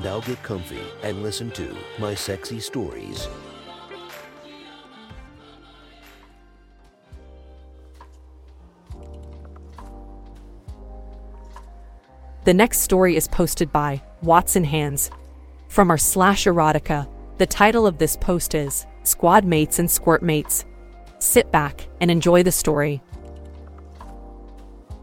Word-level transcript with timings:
Now 0.00 0.20
get 0.20 0.42
comfy 0.42 0.80
and 1.02 1.22
listen 1.22 1.50
to 1.52 1.76
my 1.98 2.14
sexy 2.14 2.60
stories. 2.60 3.28
The 12.44 12.54
next 12.54 12.80
story 12.80 13.14
is 13.14 13.28
posted 13.28 13.70
by 13.70 14.02
Watson 14.22 14.64
Hands. 14.64 15.10
From 15.68 15.90
our 15.90 15.98
slash 15.98 16.44
erotica, 16.44 17.08
the 17.38 17.46
title 17.46 17.86
of 17.86 17.98
this 17.98 18.16
post 18.16 18.54
is 18.54 18.84
Squad 19.04 19.44
Mates 19.44 19.78
and 19.78 19.90
Squirt 19.90 20.22
Mates. 20.22 20.64
Sit 21.20 21.52
back 21.52 21.86
and 22.00 22.10
enjoy 22.10 22.42
the 22.42 22.50
story. 22.50 23.00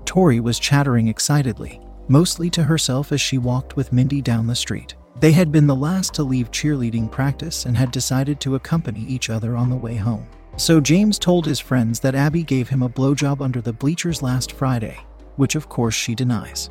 Tori 0.03 0.41
was 0.41 0.59
chattering 0.59 1.07
excitedly, 1.07 1.79
mostly 2.09 2.49
to 2.49 2.63
herself 2.63 3.11
as 3.11 3.21
she 3.21 3.37
walked 3.37 3.75
with 3.75 3.93
Mindy 3.93 4.21
down 4.21 4.47
the 4.47 4.55
street. 4.55 4.95
They 5.19 5.31
had 5.31 5.51
been 5.51 5.67
the 5.67 5.75
last 5.75 6.13
to 6.15 6.23
leave 6.23 6.51
cheerleading 6.51 7.11
practice 7.11 7.65
and 7.65 7.77
had 7.77 7.91
decided 7.91 8.39
to 8.41 8.55
accompany 8.55 9.01
each 9.01 9.29
other 9.29 9.55
on 9.55 9.69
the 9.69 9.75
way 9.75 9.95
home. 9.95 10.27
So 10.57 10.81
James 10.81 11.19
told 11.19 11.45
his 11.45 11.59
friends 11.59 11.99
that 12.01 12.15
Abby 12.15 12.43
gave 12.43 12.67
him 12.67 12.83
a 12.83 12.89
blowjob 12.89 13.41
under 13.41 13.61
the 13.61 13.73
bleachers 13.73 14.21
last 14.21 14.51
Friday, 14.51 14.97
which 15.35 15.55
of 15.55 15.69
course 15.69 15.95
she 15.95 16.15
denies. 16.15 16.69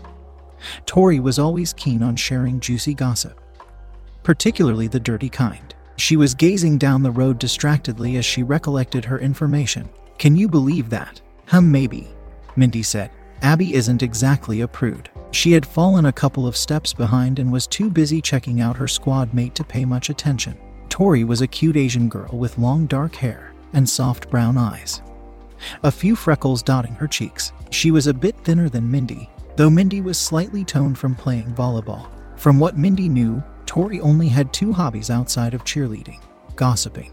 Tori 0.86 1.20
was 1.20 1.38
always 1.38 1.72
keen 1.72 2.02
on 2.02 2.16
sharing 2.16 2.60
juicy 2.60 2.92
gossip, 2.92 3.40
particularly 4.22 4.88
the 4.88 5.00
dirty 5.00 5.28
kind. 5.28 5.74
She 5.96 6.16
was 6.16 6.34
gazing 6.34 6.78
down 6.78 7.02
the 7.02 7.10
road 7.10 7.38
distractedly 7.38 8.16
as 8.16 8.24
she 8.24 8.42
recollected 8.42 9.04
her 9.04 9.18
information. 9.18 9.88
Can 10.18 10.36
you 10.36 10.48
believe 10.48 10.90
that? 10.90 11.20
Hum, 11.46 11.70
maybe, 11.70 12.08
Mindy 12.56 12.82
said. 12.82 13.10
Abby 13.42 13.74
isn't 13.74 14.02
exactly 14.02 14.60
a 14.60 14.68
prude. 14.68 15.10
She 15.30 15.52
had 15.52 15.66
fallen 15.66 16.06
a 16.06 16.12
couple 16.12 16.46
of 16.46 16.56
steps 16.56 16.92
behind 16.92 17.38
and 17.38 17.52
was 17.52 17.66
too 17.66 17.90
busy 17.90 18.20
checking 18.20 18.60
out 18.60 18.76
her 18.76 18.88
squad 18.88 19.34
mate 19.34 19.54
to 19.56 19.64
pay 19.64 19.84
much 19.84 20.10
attention. 20.10 20.56
Tori 20.88 21.24
was 21.24 21.42
a 21.42 21.46
cute 21.46 21.76
Asian 21.76 22.08
girl 22.08 22.36
with 22.36 22.58
long 22.58 22.86
dark 22.86 23.14
hair 23.14 23.52
and 23.72 23.88
soft 23.88 24.30
brown 24.30 24.56
eyes. 24.56 25.02
A 25.82 25.90
few 25.90 26.16
freckles 26.16 26.62
dotting 26.62 26.94
her 26.94 27.06
cheeks. 27.06 27.52
She 27.70 27.90
was 27.90 28.06
a 28.06 28.14
bit 28.14 28.36
thinner 28.38 28.68
than 28.68 28.90
Mindy, 28.90 29.28
though 29.56 29.70
Mindy 29.70 30.00
was 30.00 30.18
slightly 30.18 30.64
toned 30.64 30.98
from 30.98 31.14
playing 31.14 31.54
volleyball. 31.54 32.08
From 32.36 32.58
what 32.58 32.78
Mindy 32.78 33.08
knew, 33.08 33.42
Tori 33.66 34.00
only 34.00 34.28
had 34.28 34.52
two 34.52 34.72
hobbies 34.72 35.10
outside 35.10 35.54
of 35.54 35.64
cheerleading 35.64 36.20
gossiping 36.56 37.12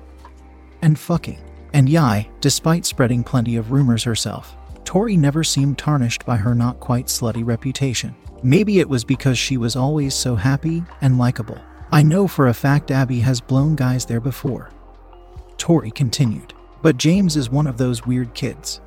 and 0.81 0.97
fucking. 0.97 1.39
And 1.73 1.89
Yai, 1.89 2.29
despite 2.41 2.85
spreading 2.85 3.23
plenty 3.23 3.57
of 3.57 3.71
rumors 3.71 4.03
herself, 4.03 4.55
Tori 4.85 5.17
never 5.17 5.43
seemed 5.43 5.77
tarnished 5.77 6.25
by 6.25 6.37
her 6.37 6.55
not 6.55 6.79
quite 6.79 7.07
slutty 7.07 7.45
reputation. 7.45 8.15
Maybe 8.43 8.79
it 8.79 8.87
was 8.87 9.03
because 9.03 9.37
she 9.37 9.57
was 9.57 9.75
always 9.75 10.13
so 10.13 10.35
happy 10.35 10.83
and 11.01 11.17
likable. 11.17 11.59
I 11.91 12.03
know 12.03 12.27
for 12.27 12.47
a 12.47 12.53
fact 12.53 12.91
Abby 12.91 13.19
has 13.19 13.41
blown 13.41 13.75
guys 13.75 14.05
there 14.05 14.19
before. 14.19 14.69
Tori 15.57 15.91
continued. 15.91 16.53
But 16.81 16.97
James 16.97 17.35
is 17.35 17.49
one 17.49 17.65
of 17.65 17.77
those 17.77 18.05
weird 18.05 18.33
kids. 18.35 18.79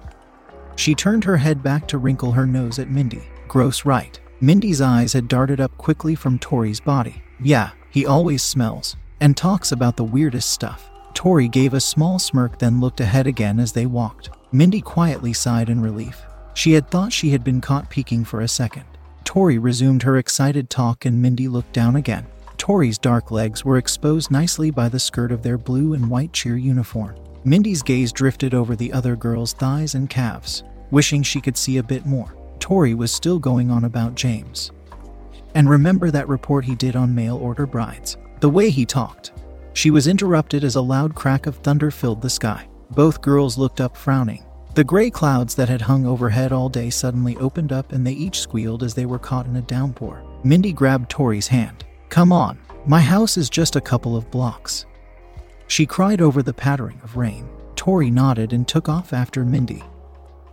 She 0.76 0.94
turned 0.94 1.24
her 1.24 1.36
head 1.36 1.62
back 1.62 1.88
to 1.88 1.98
wrinkle 1.98 2.30
her 2.30 2.46
nose 2.46 2.78
at 2.78 2.90
Mindy. 2.90 3.22
Gross, 3.48 3.84
right? 3.84 4.20
Mindy's 4.40 4.80
eyes 4.80 5.12
had 5.12 5.26
darted 5.26 5.60
up 5.60 5.76
quickly 5.78 6.14
from 6.14 6.38
Tori's 6.38 6.78
body. 6.78 7.22
Yeah, 7.42 7.70
he 7.90 8.06
always 8.06 8.44
smells 8.44 8.96
and 9.20 9.36
talks 9.36 9.72
about 9.72 9.96
the 9.96 10.04
weirdest 10.04 10.50
stuff. 10.50 10.88
Tori 11.12 11.48
gave 11.48 11.74
a 11.74 11.80
small 11.80 12.20
smirk, 12.20 12.60
then 12.60 12.80
looked 12.80 13.00
ahead 13.00 13.26
again 13.26 13.58
as 13.58 13.72
they 13.72 13.86
walked. 13.86 14.30
Mindy 14.50 14.80
quietly 14.80 15.34
sighed 15.34 15.68
in 15.68 15.80
relief. 15.80 16.22
She 16.54 16.72
had 16.72 16.90
thought 16.90 17.12
she 17.12 17.30
had 17.30 17.44
been 17.44 17.60
caught 17.60 17.90
peeking 17.90 18.24
for 18.24 18.40
a 18.40 18.48
second. 18.48 18.84
Tori 19.24 19.58
resumed 19.58 20.02
her 20.04 20.16
excited 20.16 20.70
talk, 20.70 21.04
and 21.04 21.20
Mindy 21.20 21.48
looked 21.48 21.74
down 21.74 21.96
again. 21.96 22.26
Tori's 22.56 22.96
dark 22.96 23.30
legs 23.30 23.62
were 23.64 23.76
exposed 23.76 24.30
nicely 24.30 24.70
by 24.70 24.88
the 24.88 24.98
skirt 24.98 25.32
of 25.32 25.42
their 25.42 25.58
blue 25.58 25.92
and 25.92 26.08
white 26.08 26.32
cheer 26.32 26.56
uniform. 26.56 27.14
Mindy's 27.44 27.82
gaze 27.82 28.10
drifted 28.10 28.54
over 28.54 28.74
the 28.74 28.92
other 28.92 29.16
girl's 29.16 29.52
thighs 29.52 29.94
and 29.94 30.08
calves, 30.08 30.64
wishing 30.90 31.22
she 31.22 31.40
could 31.42 31.56
see 31.56 31.76
a 31.76 31.82
bit 31.82 32.06
more. 32.06 32.34
Tori 32.58 32.94
was 32.94 33.12
still 33.12 33.38
going 33.38 33.70
on 33.70 33.84
about 33.84 34.14
James. 34.14 34.72
And 35.54 35.68
remember 35.68 36.10
that 36.10 36.28
report 36.28 36.64
he 36.64 36.74
did 36.74 36.96
on 36.96 37.14
mail 37.14 37.36
order 37.36 37.66
brides? 37.66 38.16
The 38.40 38.50
way 38.50 38.70
he 38.70 38.86
talked. 38.86 39.32
She 39.74 39.90
was 39.90 40.08
interrupted 40.08 40.64
as 40.64 40.76
a 40.76 40.80
loud 40.80 41.14
crack 41.14 41.46
of 41.46 41.56
thunder 41.56 41.90
filled 41.90 42.22
the 42.22 42.30
sky. 42.30 42.66
Both 42.90 43.20
girls 43.20 43.58
looked 43.58 43.80
up, 43.80 43.96
frowning. 43.96 44.44
The 44.74 44.84
gray 44.84 45.10
clouds 45.10 45.54
that 45.56 45.68
had 45.68 45.82
hung 45.82 46.06
overhead 46.06 46.52
all 46.52 46.68
day 46.68 46.90
suddenly 46.90 47.36
opened 47.36 47.72
up 47.72 47.92
and 47.92 48.06
they 48.06 48.12
each 48.12 48.40
squealed 48.40 48.82
as 48.82 48.94
they 48.94 49.06
were 49.06 49.18
caught 49.18 49.46
in 49.46 49.56
a 49.56 49.62
downpour. 49.62 50.22
Mindy 50.44 50.72
grabbed 50.72 51.10
Tori's 51.10 51.48
hand. 51.48 51.84
Come 52.08 52.32
on, 52.32 52.58
my 52.86 53.00
house 53.00 53.36
is 53.36 53.50
just 53.50 53.76
a 53.76 53.80
couple 53.80 54.16
of 54.16 54.30
blocks. 54.30 54.86
She 55.66 55.84
cried 55.84 56.20
over 56.20 56.42
the 56.42 56.54
pattering 56.54 57.00
of 57.02 57.16
rain. 57.16 57.48
Tori 57.76 58.10
nodded 58.10 58.52
and 58.52 58.66
took 58.66 58.88
off 58.88 59.12
after 59.12 59.44
Mindy, 59.44 59.82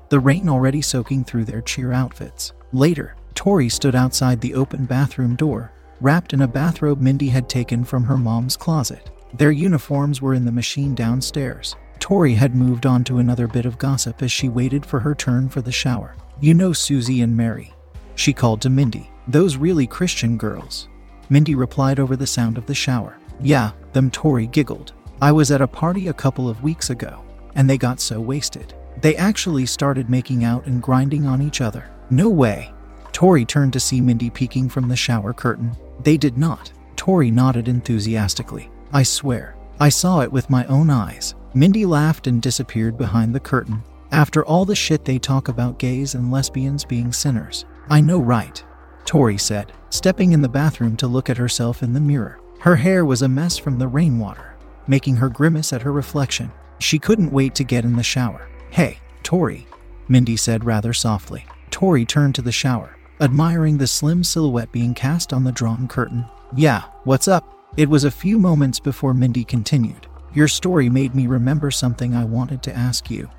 the 0.09 0.19
rain 0.19 0.47
already 0.47 0.81
soaking 0.81 1.23
through 1.23 1.45
their 1.45 1.61
cheer 1.61 1.91
outfits. 1.91 2.53
Later, 2.71 3.15
Tori 3.33 3.69
stood 3.69 3.95
outside 3.95 4.39
the 4.39 4.53
open 4.53 4.85
bathroom 4.85 5.35
door, 5.35 5.71
wrapped 5.99 6.33
in 6.33 6.41
a 6.41 6.47
bathrobe 6.47 7.01
Mindy 7.01 7.29
had 7.29 7.49
taken 7.49 7.83
from 7.83 8.03
her 8.03 8.17
mom's 8.17 8.55
closet. 8.55 9.09
Their 9.33 9.51
uniforms 9.51 10.21
were 10.21 10.33
in 10.33 10.45
the 10.45 10.51
machine 10.51 10.93
downstairs. 10.93 11.75
Tori 12.05 12.35
had 12.35 12.53
moved 12.53 12.85
on 12.85 13.03
to 13.05 13.17
another 13.17 13.47
bit 13.47 13.65
of 13.65 13.79
gossip 13.79 14.21
as 14.21 14.31
she 14.31 14.47
waited 14.47 14.85
for 14.85 14.99
her 14.99 15.15
turn 15.15 15.49
for 15.49 15.63
the 15.63 15.71
shower. 15.71 16.15
You 16.39 16.53
know 16.53 16.71
Susie 16.71 17.21
and 17.21 17.35
Mary, 17.35 17.73
she 18.13 18.31
called 18.31 18.61
to 18.61 18.69
Mindy. 18.69 19.09
Those 19.27 19.57
really 19.57 19.87
Christian 19.87 20.37
girls. 20.37 20.87
Mindy 21.29 21.55
replied 21.55 21.99
over 21.99 22.15
the 22.15 22.27
sound 22.27 22.59
of 22.59 22.67
the 22.67 22.75
shower. 22.75 23.17
Yeah, 23.41 23.71
them 23.93 24.11
Tori 24.11 24.45
giggled. 24.45 24.93
I 25.19 25.31
was 25.31 25.49
at 25.49 25.61
a 25.63 25.67
party 25.67 26.07
a 26.09 26.13
couple 26.13 26.47
of 26.47 26.61
weeks 26.61 26.91
ago, 26.91 27.23
and 27.55 27.67
they 27.67 27.75
got 27.79 27.99
so 27.99 28.21
wasted. 28.21 28.75
They 29.01 29.15
actually 29.15 29.65
started 29.65 30.07
making 30.07 30.43
out 30.43 30.67
and 30.67 30.83
grinding 30.83 31.25
on 31.25 31.41
each 31.41 31.59
other. 31.59 31.89
No 32.11 32.29
way. 32.29 32.71
Tori 33.13 33.45
turned 33.45 33.73
to 33.73 33.79
see 33.79 33.99
Mindy 33.99 34.29
peeking 34.29 34.69
from 34.69 34.89
the 34.89 34.95
shower 34.95 35.33
curtain. 35.33 35.75
They 36.03 36.17
did 36.17 36.37
not. 36.37 36.71
Tori 36.97 37.31
nodded 37.31 37.67
enthusiastically. 37.67 38.69
I 38.93 39.01
swear, 39.01 39.55
I 39.79 39.89
saw 39.89 40.21
it 40.21 40.31
with 40.31 40.49
my 40.49 40.65
own 40.67 40.89
eyes. 40.89 41.35
Mindy 41.53 41.85
laughed 41.85 42.27
and 42.27 42.41
disappeared 42.41 42.97
behind 42.97 43.35
the 43.35 43.39
curtain. 43.39 43.83
After 44.11 44.45
all 44.45 44.65
the 44.65 44.75
shit 44.75 45.03
they 45.03 45.19
talk 45.19 45.47
about 45.47 45.79
gays 45.79 46.15
and 46.15 46.31
lesbians 46.31 46.85
being 46.85 47.11
sinners. 47.11 47.65
I 47.89 48.01
know, 48.01 48.19
right? 48.19 48.63
Tori 49.05 49.37
said, 49.37 49.73
stepping 49.89 50.31
in 50.31 50.41
the 50.41 50.49
bathroom 50.49 50.95
to 50.97 51.07
look 51.07 51.29
at 51.29 51.37
herself 51.37 51.83
in 51.83 51.93
the 51.93 51.99
mirror. 51.99 52.39
Her 52.59 52.77
hair 52.77 53.05
was 53.05 53.21
a 53.21 53.27
mess 53.27 53.57
from 53.57 53.77
the 53.77 53.87
rainwater, 53.87 54.55
making 54.87 55.17
her 55.17 55.29
grimace 55.29 55.73
at 55.73 55.81
her 55.81 55.91
reflection. 55.91 56.51
She 56.79 56.97
couldn't 56.97 57.31
wait 57.31 57.53
to 57.55 57.63
get 57.63 57.85
in 57.85 57.95
the 57.95 58.03
shower. 58.03 58.47
Hey, 58.69 58.99
Tori, 59.23 59.67
Mindy 60.07 60.37
said 60.37 60.63
rather 60.63 60.93
softly. 60.93 61.45
Tori 61.69 62.05
turned 62.05 62.35
to 62.35 62.41
the 62.41 62.51
shower, 62.51 62.97
admiring 63.19 63.77
the 63.77 63.87
slim 63.87 64.23
silhouette 64.23 64.71
being 64.71 64.93
cast 64.93 65.33
on 65.33 65.43
the 65.43 65.51
drawn 65.51 65.87
curtain. 65.87 66.25
Yeah, 66.55 66.83
what's 67.03 67.27
up? 67.27 67.54
It 67.77 67.89
was 67.89 68.05
a 68.05 68.11
few 68.11 68.39
moments 68.39 68.79
before 68.79 69.13
Mindy 69.13 69.43
continued. 69.43 70.07
Your 70.33 70.47
story 70.47 70.89
made 70.89 71.13
me 71.13 71.27
remember 71.27 71.71
something 71.71 72.15
I 72.15 72.23
wanted 72.23 72.63
to 72.63 72.73
ask 72.73 73.11
you. 73.11 73.29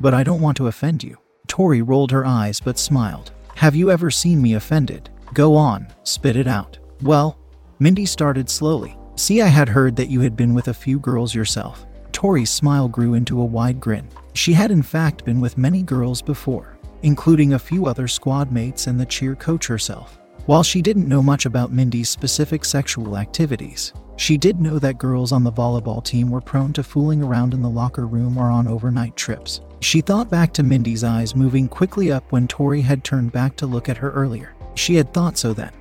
But 0.00 0.12
I 0.12 0.24
don't 0.24 0.40
want 0.40 0.56
to 0.56 0.66
offend 0.66 1.04
you. 1.04 1.18
Tori 1.46 1.80
rolled 1.80 2.10
her 2.10 2.26
eyes 2.26 2.58
but 2.58 2.80
smiled. 2.80 3.30
Have 3.54 3.76
you 3.76 3.92
ever 3.92 4.10
seen 4.10 4.42
me 4.42 4.54
offended? 4.54 5.08
Go 5.34 5.54
on, 5.54 5.86
spit 6.02 6.34
it 6.34 6.48
out. 6.48 6.78
Well, 7.02 7.38
Mindy 7.78 8.06
started 8.06 8.50
slowly. 8.50 8.96
See, 9.14 9.40
I 9.40 9.46
had 9.46 9.68
heard 9.68 9.94
that 9.96 10.10
you 10.10 10.20
had 10.20 10.36
been 10.36 10.52
with 10.52 10.66
a 10.66 10.74
few 10.74 10.98
girls 10.98 11.32
yourself. 11.32 11.86
Tori's 12.10 12.50
smile 12.50 12.88
grew 12.88 13.14
into 13.14 13.40
a 13.40 13.44
wide 13.44 13.78
grin. 13.78 14.08
She 14.32 14.52
had 14.52 14.72
in 14.72 14.82
fact 14.82 15.24
been 15.24 15.40
with 15.40 15.56
many 15.56 15.84
girls 15.84 16.22
before, 16.22 16.76
including 17.02 17.52
a 17.52 17.58
few 17.60 17.86
other 17.86 18.08
squad 18.08 18.50
mates 18.50 18.88
and 18.88 18.98
the 18.98 19.06
cheer 19.06 19.36
coach 19.36 19.68
herself. 19.68 20.18
While 20.46 20.62
she 20.62 20.82
didn't 20.82 21.08
know 21.08 21.22
much 21.22 21.46
about 21.46 21.72
Mindy's 21.72 22.10
specific 22.10 22.66
sexual 22.66 23.16
activities, 23.16 23.94
she 24.16 24.36
did 24.36 24.60
know 24.60 24.78
that 24.78 24.98
girls 24.98 25.32
on 25.32 25.42
the 25.42 25.50
volleyball 25.50 26.04
team 26.04 26.30
were 26.30 26.42
prone 26.42 26.74
to 26.74 26.82
fooling 26.82 27.22
around 27.22 27.54
in 27.54 27.62
the 27.62 27.70
locker 27.70 28.06
room 28.06 28.36
or 28.36 28.50
on 28.50 28.68
overnight 28.68 29.16
trips. 29.16 29.62
She 29.80 30.02
thought 30.02 30.28
back 30.28 30.52
to 30.54 30.62
Mindy's 30.62 31.02
eyes 31.02 31.34
moving 31.34 31.66
quickly 31.66 32.12
up 32.12 32.30
when 32.30 32.46
Tori 32.46 32.82
had 32.82 33.04
turned 33.04 33.32
back 33.32 33.56
to 33.56 33.66
look 33.66 33.88
at 33.88 33.96
her 33.96 34.10
earlier. 34.10 34.54
She 34.74 34.96
had 34.96 35.14
thought 35.14 35.38
so 35.38 35.54
then, 35.54 35.72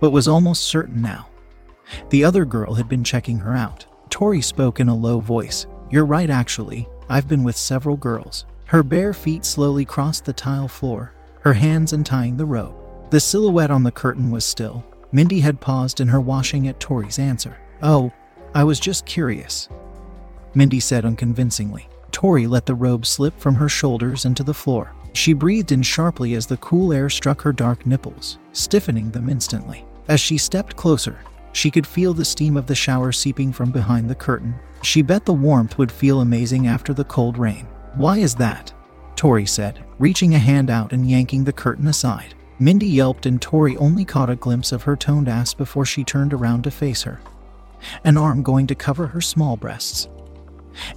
but 0.00 0.10
was 0.10 0.28
almost 0.28 0.64
certain 0.64 1.00
now 1.00 1.28
The 2.10 2.24
other 2.24 2.44
girl 2.44 2.74
had 2.74 2.88
been 2.88 3.04
checking 3.04 3.38
her 3.38 3.54
out. 3.54 3.86
Tori 4.10 4.42
spoke 4.42 4.80
in 4.80 4.88
a 4.88 4.94
low 4.94 5.20
voice. 5.20 5.66
You're 5.90 6.04
right, 6.04 6.30
actually. 6.30 6.88
I've 7.08 7.26
been 7.26 7.42
with 7.42 7.56
several 7.56 7.96
girls. 7.96 8.44
Her 8.66 8.82
bare 8.82 9.14
feet 9.14 9.44
slowly 9.44 9.84
crossed 9.84 10.24
the 10.24 10.32
tile 10.32 10.68
floor, 10.68 11.12
her 11.40 11.54
hands 11.54 11.92
untying 11.92 12.36
the 12.36 12.44
robe. 12.46 12.79
The 13.10 13.18
silhouette 13.18 13.72
on 13.72 13.82
the 13.82 13.90
curtain 13.90 14.30
was 14.30 14.44
still. 14.44 14.84
Mindy 15.10 15.40
had 15.40 15.60
paused 15.60 16.00
in 16.00 16.08
her 16.08 16.20
washing 16.20 16.68
at 16.68 16.78
Tori's 16.78 17.18
answer. 17.18 17.58
Oh, 17.82 18.12
I 18.54 18.62
was 18.62 18.78
just 18.78 19.04
curious. 19.04 19.68
Mindy 20.54 20.78
said 20.78 21.04
unconvincingly. 21.04 21.88
Tori 22.12 22.46
let 22.46 22.66
the 22.66 22.74
robe 22.74 23.04
slip 23.04 23.38
from 23.38 23.56
her 23.56 23.68
shoulders 23.68 24.24
into 24.24 24.44
the 24.44 24.54
floor. 24.54 24.92
She 25.12 25.32
breathed 25.32 25.72
in 25.72 25.82
sharply 25.82 26.34
as 26.34 26.46
the 26.46 26.56
cool 26.58 26.92
air 26.92 27.10
struck 27.10 27.42
her 27.42 27.52
dark 27.52 27.84
nipples, 27.84 28.38
stiffening 28.52 29.10
them 29.10 29.28
instantly. 29.28 29.84
As 30.06 30.20
she 30.20 30.38
stepped 30.38 30.76
closer, 30.76 31.18
she 31.52 31.70
could 31.70 31.86
feel 31.86 32.14
the 32.14 32.24
steam 32.24 32.56
of 32.56 32.66
the 32.66 32.74
shower 32.76 33.10
seeping 33.10 33.52
from 33.52 33.72
behind 33.72 34.08
the 34.08 34.14
curtain. 34.14 34.54
She 34.82 35.02
bet 35.02 35.24
the 35.24 35.32
warmth 35.32 35.78
would 35.78 35.90
feel 35.90 36.20
amazing 36.20 36.68
after 36.68 36.94
the 36.94 37.04
cold 37.04 37.38
rain. 37.38 37.66
Why 37.94 38.18
is 38.18 38.36
that? 38.36 38.72
Tori 39.16 39.46
said, 39.46 39.84
reaching 39.98 40.34
a 40.34 40.38
hand 40.38 40.70
out 40.70 40.92
and 40.92 41.10
yanking 41.10 41.42
the 41.42 41.52
curtain 41.52 41.88
aside. 41.88 42.34
Mindy 42.60 42.86
yelped, 42.86 43.24
and 43.24 43.40
Tori 43.40 43.74
only 43.78 44.04
caught 44.04 44.28
a 44.28 44.36
glimpse 44.36 44.70
of 44.70 44.82
her 44.82 44.94
toned 44.94 45.28
ass 45.28 45.54
before 45.54 45.86
she 45.86 46.04
turned 46.04 46.34
around 46.34 46.62
to 46.64 46.70
face 46.70 47.02
her. 47.02 47.18
An 48.04 48.18
arm 48.18 48.42
going 48.42 48.66
to 48.66 48.74
cover 48.74 49.06
her 49.06 49.22
small 49.22 49.56
breasts, 49.56 50.08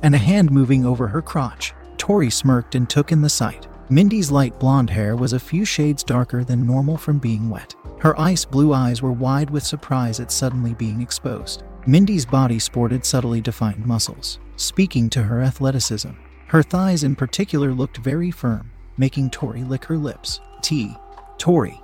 and 0.01 0.13
a 0.13 0.17
hand 0.17 0.51
moving 0.51 0.85
over 0.85 1.07
her 1.07 1.21
crotch. 1.21 1.73
Tori 1.97 2.29
smirked 2.29 2.75
and 2.75 2.89
took 2.89 3.13
in 3.13 3.21
the 3.21 3.29
sight. 3.29 3.67
Mindy's 3.89 4.29
light 4.29 4.59
blonde 4.59 4.89
hair 4.89 5.15
was 5.15 5.31
a 5.31 5.39
few 5.39 5.63
shades 5.63 6.03
darker 6.03 6.43
than 6.43 6.67
normal 6.67 6.97
from 6.97 7.17
being 7.17 7.49
wet. 7.49 7.73
Her 7.99 8.19
ice 8.19 8.43
blue 8.43 8.73
eyes 8.73 9.01
were 9.01 9.13
wide 9.13 9.49
with 9.49 9.63
surprise 9.63 10.19
at 10.19 10.33
suddenly 10.33 10.73
being 10.73 11.01
exposed. 11.01 11.63
Mindy's 11.87 12.25
body 12.25 12.59
sported 12.59 13.05
subtly 13.05 13.39
defined 13.39 13.85
muscles, 13.85 14.39
speaking 14.57 15.09
to 15.11 15.23
her 15.23 15.41
athleticism. 15.41 16.11
Her 16.47 16.61
thighs, 16.61 17.05
in 17.05 17.15
particular, 17.15 17.73
looked 17.73 17.97
very 17.97 18.31
firm, 18.31 18.71
making 18.97 19.29
Tori 19.29 19.63
lick 19.63 19.85
her 19.85 19.97
lips. 19.97 20.41
T. 20.61 20.95
Tori. 21.37 21.81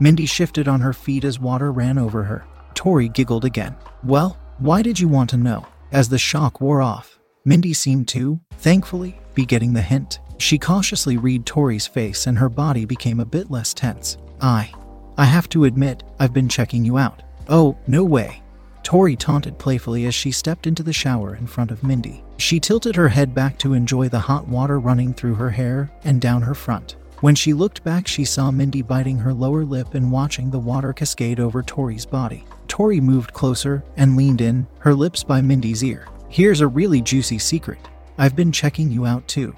Mindy 0.00 0.26
shifted 0.26 0.68
on 0.68 0.80
her 0.80 0.92
feet 0.92 1.24
as 1.24 1.38
water 1.38 1.72
ran 1.72 1.98
over 1.98 2.24
her. 2.24 2.44
Tori 2.74 3.08
giggled 3.08 3.44
again. 3.44 3.76
Well, 4.04 4.38
why 4.58 4.82
did 4.82 4.98
you 4.98 5.08
want 5.08 5.30
to 5.30 5.36
know? 5.36 5.66
As 5.92 6.08
the 6.08 6.18
shock 6.18 6.60
wore 6.60 6.82
off, 6.82 7.18
Mindy 7.44 7.72
seemed 7.72 8.08
to, 8.08 8.40
thankfully, 8.58 9.18
be 9.34 9.46
getting 9.46 9.72
the 9.72 9.82
hint. 9.82 10.20
She 10.38 10.58
cautiously 10.58 11.16
read 11.16 11.46
Tori's 11.46 11.86
face 11.86 12.26
and 12.26 12.38
her 12.38 12.48
body 12.48 12.84
became 12.84 13.20
a 13.20 13.24
bit 13.24 13.50
less 13.50 13.74
tense. 13.74 14.16
I. 14.40 14.72
I 15.16 15.24
have 15.24 15.48
to 15.50 15.64
admit, 15.64 16.04
I've 16.20 16.32
been 16.32 16.48
checking 16.48 16.84
you 16.84 16.98
out. 16.98 17.22
Oh, 17.48 17.76
no 17.86 18.04
way. 18.04 18.42
Tori 18.84 19.16
taunted 19.16 19.58
playfully 19.58 20.06
as 20.06 20.14
she 20.14 20.30
stepped 20.30 20.66
into 20.66 20.82
the 20.82 20.92
shower 20.92 21.34
in 21.34 21.46
front 21.46 21.70
of 21.70 21.82
Mindy. 21.82 22.24
She 22.36 22.60
tilted 22.60 22.96
her 22.96 23.08
head 23.08 23.34
back 23.34 23.58
to 23.58 23.74
enjoy 23.74 24.08
the 24.08 24.20
hot 24.20 24.46
water 24.46 24.78
running 24.78 25.12
through 25.12 25.34
her 25.34 25.50
hair 25.50 25.90
and 26.04 26.20
down 26.20 26.42
her 26.42 26.54
front. 26.54 26.96
When 27.20 27.34
she 27.34 27.52
looked 27.52 27.82
back, 27.82 28.06
she 28.06 28.24
saw 28.24 28.52
Mindy 28.52 28.80
biting 28.80 29.18
her 29.18 29.34
lower 29.34 29.64
lip 29.64 29.94
and 29.94 30.12
watching 30.12 30.50
the 30.50 30.58
water 30.58 30.92
cascade 30.92 31.40
over 31.40 31.64
Tori's 31.64 32.06
body. 32.06 32.44
Tori 32.68 33.00
moved 33.00 33.32
closer 33.32 33.82
and 33.96 34.16
leaned 34.16 34.40
in, 34.40 34.68
her 34.78 34.94
lips 34.94 35.24
by 35.24 35.40
Mindy's 35.40 35.82
ear. 35.82 36.06
Here's 36.28 36.60
a 36.60 36.68
really 36.68 37.00
juicy 37.00 37.38
secret. 37.38 37.80
I've 38.18 38.36
been 38.36 38.52
checking 38.52 38.88
you 38.88 39.04
out 39.04 39.26
too. 39.26 39.56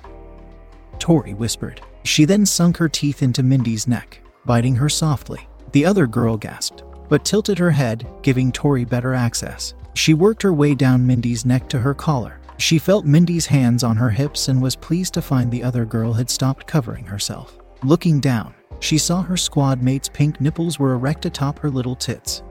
Tori 0.98 1.34
whispered. 1.34 1.82
She 2.04 2.24
then 2.24 2.46
sunk 2.46 2.78
her 2.78 2.88
teeth 2.88 3.22
into 3.22 3.42
Mindy's 3.42 3.86
neck, 3.86 4.22
biting 4.46 4.76
her 4.76 4.88
softly. 4.88 5.46
The 5.72 5.84
other 5.84 6.06
girl 6.06 6.38
gasped, 6.38 6.82
but 7.10 7.26
tilted 7.26 7.58
her 7.58 7.70
head, 7.70 8.06
giving 8.22 8.52
Tori 8.52 8.86
better 8.86 9.12
access. 9.12 9.74
She 9.92 10.14
worked 10.14 10.42
her 10.42 10.54
way 10.54 10.74
down 10.74 11.06
Mindy's 11.06 11.44
neck 11.44 11.68
to 11.68 11.78
her 11.78 11.92
collar. 11.92 12.39
She 12.60 12.78
felt 12.78 13.06
Mindy's 13.06 13.46
hands 13.46 13.82
on 13.82 13.96
her 13.96 14.10
hips 14.10 14.48
and 14.48 14.60
was 14.60 14.76
pleased 14.76 15.14
to 15.14 15.22
find 15.22 15.50
the 15.50 15.64
other 15.64 15.86
girl 15.86 16.12
had 16.12 16.28
stopped 16.28 16.66
covering 16.66 17.06
herself. 17.06 17.58
Looking 17.82 18.20
down, 18.20 18.52
she 18.80 18.98
saw 18.98 19.22
her 19.22 19.36
squad 19.38 19.82
mate's 19.82 20.10
pink 20.10 20.42
nipples 20.42 20.78
were 20.78 20.92
erect 20.92 21.24
atop 21.24 21.58
her 21.60 21.70
little 21.70 21.96
tits, 21.96 22.42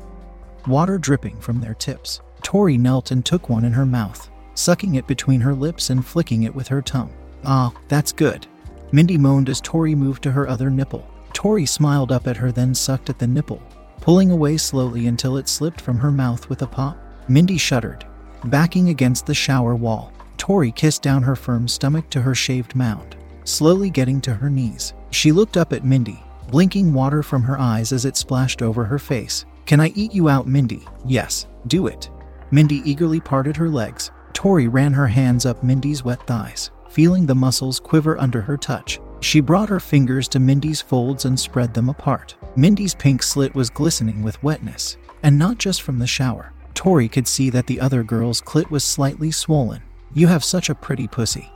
water 0.65 0.97
dripping 0.97 1.39
from 1.39 1.61
their 1.61 1.75
tips. 1.75 2.21
Tori 2.41 2.75
knelt 2.75 3.11
and 3.11 3.23
took 3.23 3.49
one 3.49 3.63
in 3.63 3.71
her 3.71 3.85
mouth, 3.85 4.31
sucking 4.55 4.95
it 4.95 5.05
between 5.05 5.41
her 5.41 5.53
lips 5.53 5.91
and 5.91 6.03
flicking 6.03 6.41
it 6.41 6.55
with 6.55 6.67
her 6.69 6.81
tongue. 6.81 7.13
Ah, 7.45 7.71
that's 7.87 8.11
good. 8.11 8.47
Mindy 8.91 9.17
moaned 9.17 9.47
as 9.47 9.61
Tori 9.61 9.93
moved 9.93 10.23
to 10.23 10.31
her 10.31 10.49
other 10.49 10.71
nipple. 10.71 11.07
Tori 11.33 11.67
smiled 11.67 12.11
up 12.11 12.25
at 12.25 12.37
her, 12.37 12.51
then 12.51 12.73
sucked 12.73 13.11
at 13.11 13.19
the 13.19 13.27
nipple, 13.27 13.61
pulling 14.01 14.31
away 14.31 14.57
slowly 14.57 15.05
until 15.05 15.37
it 15.37 15.47
slipped 15.47 15.79
from 15.79 15.99
her 15.99 16.11
mouth 16.11 16.49
with 16.49 16.63
a 16.63 16.67
pop. 16.67 16.97
Mindy 17.27 17.59
shuddered, 17.59 18.05
backing 18.45 18.89
against 18.89 19.25
the 19.25 19.33
shower 19.33 19.75
wall. 19.75 20.11
Tori 20.37 20.71
kissed 20.71 21.01
down 21.01 21.23
her 21.23 21.35
firm 21.35 21.67
stomach 21.67 22.09
to 22.09 22.21
her 22.21 22.33
shaved 22.33 22.75
mound, 22.75 23.15
slowly 23.43 23.89
getting 23.89 24.21
to 24.21 24.33
her 24.33 24.49
knees. 24.49 24.93
She 25.11 25.31
looked 25.31 25.57
up 25.57 25.73
at 25.73 25.83
Mindy, 25.83 26.23
blinking 26.49 26.93
water 26.93 27.21
from 27.21 27.43
her 27.43 27.59
eyes 27.59 27.91
as 27.91 28.05
it 28.05 28.17
splashed 28.17 28.61
over 28.61 28.85
her 28.85 28.99
face. 28.99 29.45
Can 29.65 29.79
I 29.79 29.89
eat 29.89 30.13
you 30.13 30.29
out, 30.29 30.47
Mindy? 30.47 30.85
Yes, 31.05 31.45
do 31.67 31.87
it. 31.87 32.09
Mindy 32.51 32.81
eagerly 32.89 33.19
parted 33.19 33.55
her 33.57 33.69
legs. 33.69 34.11
Tori 34.33 34.67
ran 34.67 34.93
her 34.93 35.07
hands 35.07 35.45
up 35.45 35.63
Mindy's 35.63 36.03
wet 36.03 36.25
thighs, 36.25 36.71
feeling 36.89 37.25
the 37.25 37.35
muscles 37.35 37.79
quiver 37.79 38.19
under 38.19 38.41
her 38.41 38.57
touch. 38.57 38.99
She 39.21 39.41
brought 39.41 39.69
her 39.69 39.79
fingers 39.79 40.27
to 40.29 40.39
Mindy's 40.39 40.81
folds 40.81 41.25
and 41.25 41.39
spread 41.39 41.73
them 41.73 41.89
apart. 41.89 42.35
Mindy's 42.55 42.95
pink 42.95 43.21
slit 43.21 43.53
was 43.53 43.69
glistening 43.69 44.23
with 44.23 44.41
wetness, 44.41 44.97
and 45.21 45.37
not 45.37 45.57
just 45.57 45.81
from 45.81 45.99
the 45.99 46.07
shower. 46.07 46.53
Tori 46.73 47.07
could 47.07 47.27
see 47.27 47.49
that 47.49 47.67
the 47.67 47.79
other 47.79 48.03
girl's 48.03 48.41
clit 48.41 48.69
was 48.69 48.83
slightly 48.83 49.31
swollen. 49.31 49.81
You 50.13 50.27
have 50.27 50.43
such 50.43 50.69
a 50.69 50.75
pretty 50.75 51.07
pussy. 51.07 51.51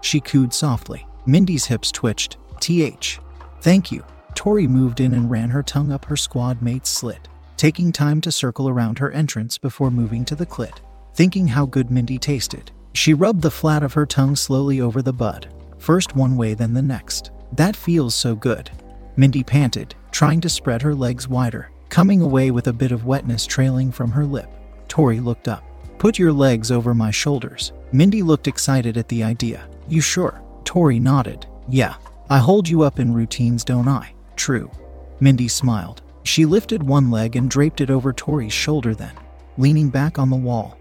She 0.00 0.20
cooed 0.20 0.52
softly. 0.52 1.06
Mindy's 1.26 1.64
hips 1.66 1.90
twitched. 1.90 2.36
TH. 2.60 3.20
Thank 3.62 3.90
you. 3.90 4.04
Tori 4.34 4.66
moved 4.66 5.00
in 5.00 5.14
and 5.14 5.30
ran 5.30 5.50
her 5.50 5.62
tongue 5.62 5.92
up 5.92 6.04
her 6.06 6.16
squad 6.16 6.60
mate's 6.60 6.90
slit, 6.90 7.28
taking 7.56 7.92
time 7.92 8.20
to 8.20 8.32
circle 8.32 8.68
around 8.68 8.98
her 8.98 9.10
entrance 9.12 9.58
before 9.58 9.90
moving 9.90 10.24
to 10.26 10.34
the 10.34 10.46
clit. 10.46 10.78
Thinking 11.14 11.48
how 11.48 11.66
good 11.66 11.90
Mindy 11.90 12.18
tasted, 12.18 12.70
she 12.92 13.14
rubbed 13.14 13.42
the 13.42 13.50
flat 13.50 13.82
of 13.82 13.92
her 13.94 14.06
tongue 14.06 14.36
slowly 14.36 14.80
over 14.80 15.02
the 15.02 15.12
bud, 15.12 15.48
first 15.78 16.16
one 16.16 16.36
way, 16.36 16.54
then 16.54 16.74
the 16.74 16.82
next. 16.82 17.30
That 17.52 17.76
feels 17.76 18.14
so 18.14 18.34
good. 18.34 18.70
Mindy 19.16 19.44
panted, 19.44 19.94
trying 20.10 20.40
to 20.40 20.48
spread 20.48 20.82
her 20.82 20.94
legs 20.94 21.28
wider, 21.28 21.70
coming 21.94 22.22
away 22.22 22.50
with 22.50 22.66
a 22.66 22.72
bit 22.72 22.90
of 22.90 23.04
wetness 23.04 23.46
trailing 23.46 23.92
from 23.92 24.10
her 24.10 24.26
lip. 24.26 24.48
Tori 24.88 25.20
looked 25.20 25.46
up. 25.46 25.62
Put 25.98 26.18
your 26.18 26.32
legs 26.32 26.72
over 26.72 26.92
my 26.92 27.12
shoulders. 27.12 27.70
Mindy 27.92 28.20
looked 28.20 28.48
excited 28.48 28.96
at 28.96 29.06
the 29.06 29.22
idea. 29.22 29.68
You 29.86 30.00
sure? 30.00 30.42
Tori 30.64 30.98
nodded. 30.98 31.46
Yeah. 31.68 31.94
I 32.28 32.38
hold 32.38 32.68
you 32.68 32.82
up 32.82 32.98
in 32.98 33.14
routines, 33.14 33.62
don't 33.62 33.86
I? 33.86 34.12
True. 34.34 34.72
Mindy 35.20 35.46
smiled. 35.46 36.02
She 36.24 36.44
lifted 36.44 36.82
one 36.82 37.12
leg 37.12 37.36
and 37.36 37.48
draped 37.48 37.80
it 37.80 37.90
over 37.90 38.12
Tori's 38.12 38.52
shoulder, 38.52 38.92
then, 38.92 39.14
leaning 39.56 39.88
back 39.88 40.18
on 40.18 40.30
the 40.30 40.36
wall, 40.36 40.76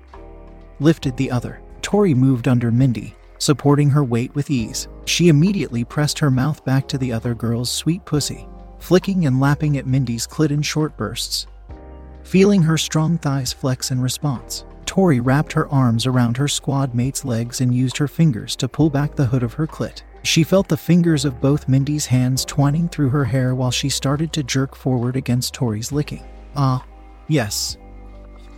lifted 0.80 1.16
the 1.16 1.30
other. 1.30 1.62
Tori 1.84 2.16
moved 2.16 2.48
under 2.48 2.72
Mindy, 2.72 3.14
supporting 3.38 3.92
her 3.92 4.04
weight 4.04 4.34
with 4.34 4.50
ease. 4.50 4.88
She 5.06 5.28
immediately 5.28 5.84
pressed 5.84 6.18
her 6.18 6.32
mouth 6.32 6.66
back 6.66 6.88
to 6.88 6.98
the 6.98 7.14
other 7.14 7.36
girl's 7.36 7.70
sweet 7.70 8.04
pussy, 8.04 8.48
flicking 8.84 9.26
and 9.26 9.40
lapping 9.40 9.78
at 9.78 9.88
Mindy's 9.88 10.28
clit 10.28 10.52
in 10.52 10.62
short 10.62 10.98
bursts. 10.98 11.48
Feeling 12.24 12.62
her 12.64 12.78
strong 12.78 13.18
thighs 13.18 13.54
flex 13.54 13.92
in 13.92 14.02
response, 14.02 14.66
Tori 14.86 15.22
wrapped 15.22 15.54
her 15.54 15.70
arms 15.70 16.06
around 16.06 16.36
her 16.36 16.50
squad 16.50 16.94
mate's 16.94 17.24
legs 17.24 17.62
and 17.62 17.74
used 17.74 17.98
her 17.98 18.10
fingers 18.10 18.58
to 18.58 18.68
pull 18.68 18.90
back 18.90 19.16
the 19.16 19.26
hood 19.26 19.42
of 19.42 19.54
her 19.54 19.66
clit. 19.66 20.02
She 20.24 20.44
felt 20.44 20.68
the 20.68 20.76
fingers 20.76 21.24
of 21.24 21.40
both 21.40 21.70
Mindy's 21.70 22.06
hands 22.06 22.44
twining 22.44 22.90
through 22.90 23.10
her 23.10 23.24
hair 23.24 23.56
while 23.56 23.72
she 23.72 23.88
started 23.88 24.34
to 24.34 24.44
jerk 24.44 24.76
forward 24.76 25.16
against 25.16 25.54
Tori's 25.54 25.94
licking. 25.94 26.24
Ah, 26.58 26.86
yes. 27.30 27.78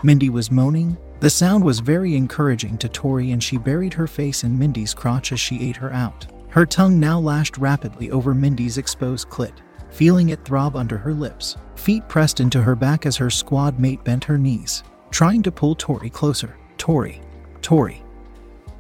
Mindy 0.02 0.32
was 0.32 0.50
moaning. 0.50 0.98
The 1.20 1.30
sound 1.30 1.64
was 1.64 1.80
very 1.80 2.16
encouraging 2.16 2.80
to 2.80 2.90
Tori, 2.90 3.32
and 3.32 3.44
she 3.44 3.58
buried 3.58 3.94
her 3.94 4.08
face 4.08 4.44
in 4.44 4.58
Mindy's 4.58 4.94
crotch 4.96 5.32
as 5.32 5.40
she 5.40 5.70
ate 5.70 5.78
her 5.78 5.94
out. 5.94 6.26
Her 6.50 6.66
tongue 6.66 7.00
now 7.00 7.20
lashed 7.20 7.58
rapidly 7.58 8.12
over 8.12 8.34
Mindy's 8.34 8.78
exposed 8.78 9.30
clit, 9.30 9.54
feeling 9.96 10.30
it 10.30 10.44
throb 10.44 10.76
under 10.76 10.98
her 10.98 11.14
lips. 11.14 11.56
Feet 11.76 12.06
pressed 12.10 12.42
into 12.42 12.62
her 12.62 12.76
back 12.76 13.06
as 13.06 13.16
her 13.16 13.30
squad 13.30 13.80
mate 13.80 14.04
bent 14.04 14.26
her 14.26 14.38
knees, 14.38 14.84
trying 15.10 15.42
to 15.42 15.52
pull 15.52 15.74
Tori 15.74 16.10
closer. 16.10 16.58
Tori, 16.78 17.22
Tori. 17.62 18.04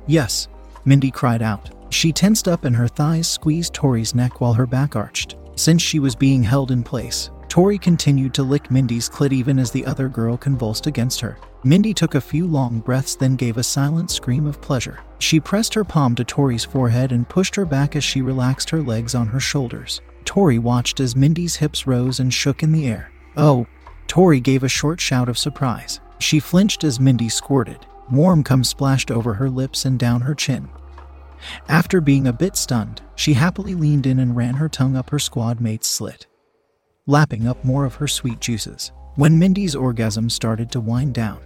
Yes, 0.07 0.50
Mindy 0.84 1.10
cried 1.10 1.41
out. 1.41 1.69
She 1.89 2.12
tensed 2.12 2.50
up 2.50 2.65
and 2.65 2.75
her 2.75 2.89
thighs 2.89 3.29
squeezed 3.29 3.74
Tori's 3.74 4.13
neck 4.13 4.41
while 4.41 4.53
her 4.53 4.65
back 4.65 4.98
arched. 4.98 5.38
Since 5.55 5.81
she 5.81 6.00
was 6.00 6.15
being 6.15 6.43
held 6.43 6.72
in 6.72 6.84
place, 6.84 7.29
Tori 7.48 7.77
continued 7.77 8.34
to 8.34 8.43
lick 8.43 8.69
Mindy's 8.69 9.10
clit 9.10 9.31
even 9.31 9.57
as 9.57 9.72
the 9.72 9.86
other 9.86 10.10
girl 10.10 10.36
convulsed 10.36 10.86
against 10.86 11.22
her. 11.22 11.38
Mindy 11.63 11.93
took 11.93 12.15
a 12.15 12.22
few 12.22 12.45
long 12.45 12.79
breaths, 12.81 13.15
then 13.15 13.38
gave 13.38 13.55
a 13.55 13.63
silent 13.63 14.12
scream 14.12 14.45
of 14.45 14.60
pleasure. 14.60 15.00
She 15.19 15.39
pressed 15.39 15.74
her 15.75 15.86
palm 15.86 16.13
to 16.15 16.25
Tori's 16.25 16.65
forehead 16.65 17.13
and 17.13 17.29
pushed 17.29 17.55
her 17.55 17.65
back 17.65 17.95
as 17.95 18.03
she 18.03 18.22
relaxed 18.22 18.69
her 18.72 18.81
legs 18.81 19.15
on 19.15 19.27
her 19.27 19.39
shoulders. 19.39 20.01
Tori 20.25 20.60
watched 20.60 21.00
as 21.00 21.15
Mindy's 21.15 21.55
hips 21.55 21.88
rose 21.88 22.20
and 22.20 22.34
shook 22.34 22.63
in 22.63 22.72
the 22.72 22.88
air. 22.88 23.12
Oh, 23.38 23.67
Tori 24.08 24.39
gave 24.39 24.63
a 24.63 24.67
short 24.70 25.00
shout 25.00 25.29
of 25.29 25.38
surprise. 25.38 26.00
She 26.20 26.39
flinched 26.39 26.84
as 26.84 27.00
Mindy 27.00 27.29
squirted. 27.29 27.86
Warm 28.12 28.44
cum 28.44 28.63
splashed 28.63 29.12
over 29.12 29.34
her 29.36 29.50
lips 29.50 29.86
and 29.86 29.98
down 29.98 30.22
her 30.22 30.36
chin. 30.36 30.70
After 31.67 32.01
being 32.01 32.27
a 32.27 32.34
bit 32.34 32.55
stunned, 32.55 33.01
she 33.15 33.34
happily 33.34 33.75
leaned 33.75 34.05
in 34.05 34.20
and 34.20 34.36
ran 34.36 34.55
her 34.55 34.70
tongue 34.70 34.96
up 34.96 35.10
her 35.10 35.20
squad 35.20 35.60
mate's 35.60 35.88
slit, 35.88 36.27
lapping 37.08 37.48
up 37.48 37.63
more 37.63 37.86
of 37.86 37.96
her 37.96 38.08
sweet 38.08 38.39
juices. 38.39 38.91
When 39.15 39.39
Mindy's 39.39 39.75
orgasm 39.75 40.29
started 40.29 40.72
to 40.72 40.79
wind 40.79 41.13
down, 41.13 41.39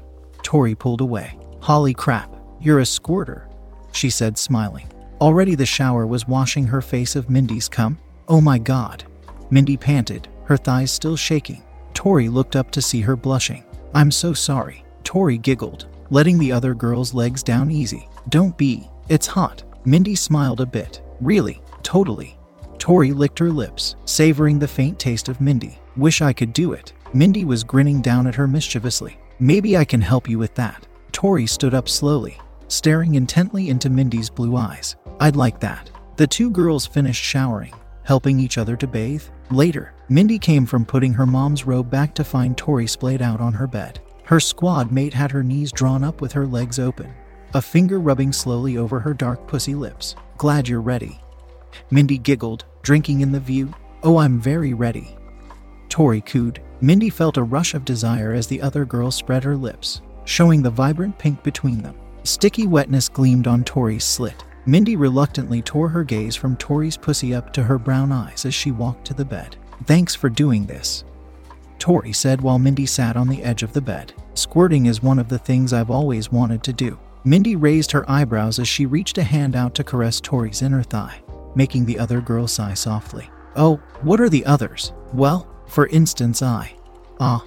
Tori 0.44 0.76
pulled 0.76 1.02
away. 1.02 1.38
Holly 1.62 1.94
crap, 1.94 2.34
you're 2.62 2.80
a 2.80 2.86
squirter, 2.86 3.48
she 3.92 4.10
said, 4.10 4.38
smiling. 4.38 4.88
Already 5.22 5.56
the 5.56 5.66
shower 5.66 6.08
was 6.08 6.28
washing 6.28 6.68
her 6.68 6.82
face 6.82 7.16
of 7.16 7.30
Mindy's 7.30 7.68
cum. 7.68 8.00
Oh 8.30 8.40
my 8.40 8.60
god. 8.60 9.06
Mindy 9.50 9.76
panted, 9.76 10.28
her 10.46 10.56
thighs 10.56 10.92
still 10.92 11.18
shaking. 11.18 11.64
Tori 11.96 12.30
looked 12.30 12.56
up 12.56 12.70
to 12.72 12.82
see 12.82 13.02
her 13.02 13.16
blushing. 13.16 13.64
I'm 13.96 14.12
so 14.12 14.34
sorry. 14.34 14.86
Tori 15.04 15.40
giggled, 15.40 15.88
letting 16.12 16.38
the 16.38 16.52
other 16.52 16.76
girl's 16.76 17.16
legs 17.16 17.42
down 17.42 17.72
easy. 17.72 18.08
Don't 18.30 18.56
be. 18.56 18.88
It's 19.10 19.26
hot. 19.26 19.64
Mindy 19.84 20.14
smiled 20.14 20.62
a 20.62 20.66
bit. 20.68 21.02
Really? 21.20 21.60
Totally. 21.82 22.38
Tori 22.78 23.12
licked 23.12 23.40
her 23.40 23.50
lips, 23.50 23.96
savoring 24.06 24.60
the 24.60 24.68
faint 24.68 25.00
taste 25.00 25.28
of 25.28 25.42
Mindy. 25.42 25.80
Wish 25.98 26.22
I 26.22 26.32
could 26.32 26.54
do 26.54 26.74
it. 26.74 26.94
Mindy 27.14 27.46
was 27.46 27.64
grinning 27.64 28.00
down 28.00 28.28
at 28.28 28.36
her 28.36 28.48
mischievously. 28.48 29.18
Maybe 29.40 29.76
I 29.76 29.86
can 29.86 30.02
help 30.02 30.30
you 30.30 30.38
with 30.38 30.54
that. 30.54 30.88
Tori 31.12 31.48
stood 31.48 31.74
up 31.74 31.90
slowly, 31.90 32.38
staring 32.68 33.16
intently 33.16 33.70
into 33.70 33.90
Mindy's 33.90 34.30
blue 34.30 34.56
eyes. 34.56 34.96
I'd 35.20 35.36
like 35.36 35.60
that. 35.62 35.90
The 36.18 36.28
two 36.28 36.52
girls 36.52 36.86
finished 36.86 37.24
showering, 37.24 37.74
helping 38.10 38.40
each 38.40 38.58
other 38.58 38.76
to 38.76 38.88
bathe. 38.88 39.22
Later, 39.52 39.94
Mindy 40.10 40.40
came 40.40 40.66
from 40.66 40.84
putting 40.84 41.14
her 41.14 41.28
mom's 41.28 41.68
robe 41.68 41.92
back 41.92 42.16
to 42.16 42.24
find 42.24 42.58
Tori 42.58 42.88
splayed 42.88 43.22
out 43.22 43.40
on 43.40 43.54
her 43.54 43.68
bed. 43.68 44.00
Her 44.24 44.40
squad 44.40 44.92
mate 44.92 45.14
had 45.14 45.30
her 45.30 45.44
knees 45.44 45.72
drawn 45.72 46.04
up 46.04 46.20
with 46.20 46.32
her 46.32 46.48
legs 46.48 46.80
open, 46.80 47.14
a 47.54 47.62
finger 47.62 48.00
rubbing 48.00 48.34
slowly 48.34 48.78
over 48.78 49.00
her 49.00 49.14
dark 49.14 49.48
pussy 49.48 49.76
lips. 49.76 50.16
Glad 50.40 50.68
you're 50.68 50.82
ready. 50.82 51.20
Mindy 51.92 52.18
giggled, 52.18 52.66
drinking 52.82 53.22
in 53.22 53.32
the 53.32 53.40
view. 53.40 53.72
Oh, 54.02 54.18
I'm 54.18 54.40
very 54.40 54.74
ready. 54.74 55.16
Tori 55.90 56.22
cooed. 56.22 56.64
Mindy 56.82 57.12
felt 57.12 57.38
a 57.38 57.44
rush 57.44 57.76
of 57.76 57.86
desire 57.86 58.34
as 58.34 58.48
the 58.48 58.64
other 58.64 58.86
girl 58.86 59.12
spread 59.12 59.44
her 59.44 59.56
lips, 59.56 60.02
showing 60.26 60.64
the 60.64 60.72
vibrant 60.72 61.16
pink 61.20 61.44
between 61.44 61.84
them. 61.84 61.96
Sticky 62.24 62.66
wetness 62.66 63.08
gleamed 63.08 63.46
on 63.46 63.64
Tori's 63.64 64.04
slit. 64.04 64.44
Mindy 64.70 64.96
reluctantly 64.96 65.64
tore 65.64 65.90
her 65.90 66.04
gaze 66.04 66.36
from 66.36 66.56
Tori's 66.56 66.96
pussy 66.96 67.34
up 67.34 67.52
to 67.54 67.64
her 67.64 67.80
brown 67.80 68.12
eyes 68.12 68.46
as 68.46 68.54
she 68.54 68.70
walked 68.70 69.04
to 69.06 69.16
the 69.16 69.26
bed. 69.26 69.56
Thanks 69.86 70.14
for 70.14 70.30
doing 70.30 70.68
this, 70.68 71.04
Tori 71.80 72.14
said 72.14 72.40
while 72.42 72.60
Mindy 72.60 72.86
sat 72.86 73.18
on 73.18 73.28
the 73.28 73.42
edge 73.42 73.64
of 73.64 73.74
the 73.74 73.82
bed. 73.82 74.14
Squirting 74.36 74.86
is 74.86 75.02
one 75.02 75.18
of 75.18 75.28
the 75.28 75.40
things 75.40 75.74
I've 75.74 75.90
always 75.90 76.32
wanted 76.32 76.62
to 76.66 76.74
do. 76.74 77.00
Mindy 77.24 77.56
raised 77.56 77.92
her 77.94 78.08
eyebrows 78.08 78.60
as 78.60 78.68
she 78.68 78.86
reached 78.86 79.18
a 79.18 79.24
hand 79.24 79.56
out 79.56 79.74
to 79.74 79.84
caress 79.84 80.22
Tori's 80.22 80.62
inner 80.62 80.84
thigh, 80.84 81.20
making 81.56 81.86
the 81.86 81.98
other 81.98 82.22
girl 82.22 82.46
sigh 82.46 82.76
softly. 82.76 83.28
Oh, 83.56 83.78
what 84.02 84.22
are 84.22 84.30
the 84.30 84.46
others? 84.46 84.94
Well, 85.14 85.48
for 85.66 85.88
instance, 85.88 86.44
I. 86.44 86.76
Ah. 87.20 87.44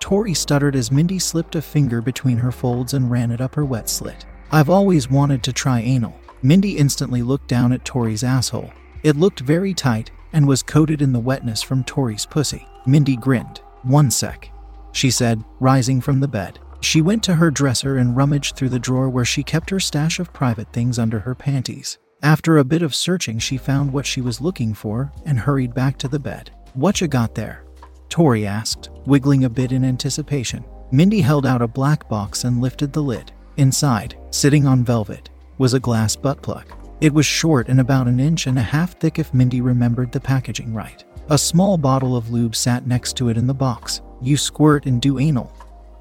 Tori 0.00 0.34
stuttered 0.34 0.76
as 0.76 0.92
Mindy 0.92 1.18
slipped 1.18 1.54
a 1.54 1.62
finger 1.62 2.02
between 2.02 2.36
her 2.36 2.52
folds 2.52 2.92
and 2.92 3.10
ran 3.10 3.30
it 3.30 3.40
up 3.40 3.54
her 3.54 3.64
wet 3.64 3.88
slit. 3.88 4.26
I've 4.52 4.68
always 4.68 5.10
wanted 5.10 5.42
to 5.44 5.54
try 5.54 5.80
anal. 5.80 6.14
Mindy 6.46 6.76
instantly 6.76 7.22
looked 7.22 7.48
down 7.48 7.72
at 7.72 7.84
Tori's 7.84 8.22
asshole. 8.22 8.70
It 9.02 9.16
looked 9.16 9.40
very 9.40 9.74
tight 9.74 10.12
and 10.32 10.46
was 10.46 10.62
coated 10.62 11.02
in 11.02 11.12
the 11.12 11.18
wetness 11.18 11.60
from 11.60 11.82
Tori's 11.82 12.24
pussy. 12.24 12.64
Mindy 12.86 13.16
grinned. 13.16 13.62
One 13.82 14.12
sec, 14.12 14.48
she 14.92 15.10
said, 15.10 15.42
rising 15.58 16.00
from 16.00 16.20
the 16.20 16.28
bed. 16.28 16.60
She 16.82 17.02
went 17.02 17.24
to 17.24 17.34
her 17.34 17.50
dresser 17.50 17.96
and 17.96 18.16
rummaged 18.16 18.54
through 18.54 18.68
the 18.68 18.78
drawer 18.78 19.08
where 19.08 19.24
she 19.24 19.42
kept 19.42 19.70
her 19.70 19.80
stash 19.80 20.20
of 20.20 20.32
private 20.32 20.72
things 20.72 21.00
under 21.00 21.18
her 21.18 21.34
panties. 21.34 21.98
After 22.22 22.58
a 22.58 22.64
bit 22.64 22.82
of 22.82 22.94
searching, 22.94 23.40
she 23.40 23.56
found 23.56 23.92
what 23.92 24.06
she 24.06 24.20
was 24.20 24.40
looking 24.40 24.72
for 24.72 25.12
and 25.24 25.40
hurried 25.40 25.74
back 25.74 25.98
to 25.98 26.06
the 26.06 26.20
bed. 26.20 26.52
What 26.74 27.00
you 27.00 27.08
got 27.08 27.34
there? 27.34 27.64
Tori 28.08 28.46
asked, 28.46 28.90
wiggling 29.04 29.46
a 29.46 29.50
bit 29.50 29.72
in 29.72 29.84
anticipation. 29.84 30.64
Mindy 30.92 31.22
held 31.22 31.44
out 31.44 31.60
a 31.60 31.66
black 31.66 32.08
box 32.08 32.44
and 32.44 32.62
lifted 32.62 32.92
the 32.92 33.02
lid. 33.02 33.32
Inside, 33.56 34.16
sitting 34.30 34.64
on 34.64 34.84
velvet, 34.84 35.28
was 35.58 35.74
a 35.74 35.80
glass 35.80 36.16
butt 36.16 36.42
plug. 36.42 36.66
It 37.00 37.12
was 37.12 37.26
short 37.26 37.68
and 37.68 37.80
about 37.80 38.08
an 38.08 38.20
inch 38.20 38.46
and 38.46 38.58
a 38.58 38.62
half 38.62 38.98
thick 38.98 39.18
if 39.18 39.34
Mindy 39.34 39.60
remembered 39.60 40.12
the 40.12 40.20
packaging 40.20 40.72
right. 40.72 41.04
A 41.28 41.38
small 41.38 41.76
bottle 41.76 42.16
of 42.16 42.30
lube 42.30 42.56
sat 42.56 42.86
next 42.86 43.16
to 43.16 43.28
it 43.28 43.36
in 43.36 43.46
the 43.46 43.54
box. 43.54 44.00
You 44.22 44.36
squirt 44.36 44.86
and 44.86 45.00
do 45.00 45.18
anal, 45.18 45.52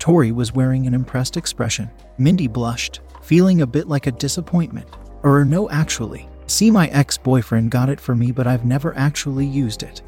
Tori 0.06 0.32
was 0.32 0.54
wearing 0.54 0.86
an 0.86 0.94
impressed 0.94 1.36
expression. 1.36 1.90
Mindy 2.20 2.46
blushed, 2.46 3.00
feeling 3.24 3.62
a 3.62 3.66
bit 3.66 3.88
like 3.88 4.06
a 4.06 4.12
disappointment. 4.12 4.88
Or 5.24 5.44
no, 5.44 5.68
actually. 5.72 6.30
See, 6.46 6.70
my 6.70 6.90
ex 6.90 7.18
boyfriend 7.18 7.72
got 7.72 7.90
it 7.90 8.00
for 8.00 8.14
me, 8.14 8.32
but 8.32 8.46
I've 8.46 8.66
never 8.66 8.96
actually 8.96 9.48
used 9.48 9.82
it. 9.82 10.04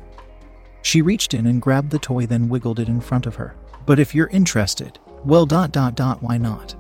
She 0.84 1.02
reached 1.02 1.34
in 1.34 1.48
and 1.48 1.60
grabbed 1.60 1.90
the 1.90 1.98
toy, 1.98 2.28
then 2.28 2.48
wiggled 2.48 2.80
it 2.80 2.90
in 2.90 3.02
front 3.02 3.26
of 3.26 3.34
her. 3.38 3.56
But 3.88 3.98
if 3.98 4.14
you're 4.14 4.28
interested, 4.28 5.00
well, 5.26 5.48
dot 5.48 5.72
dot 5.72 5.96
dot, 5.96 6.22
why 6.22 6.38
not? 6.38 6.76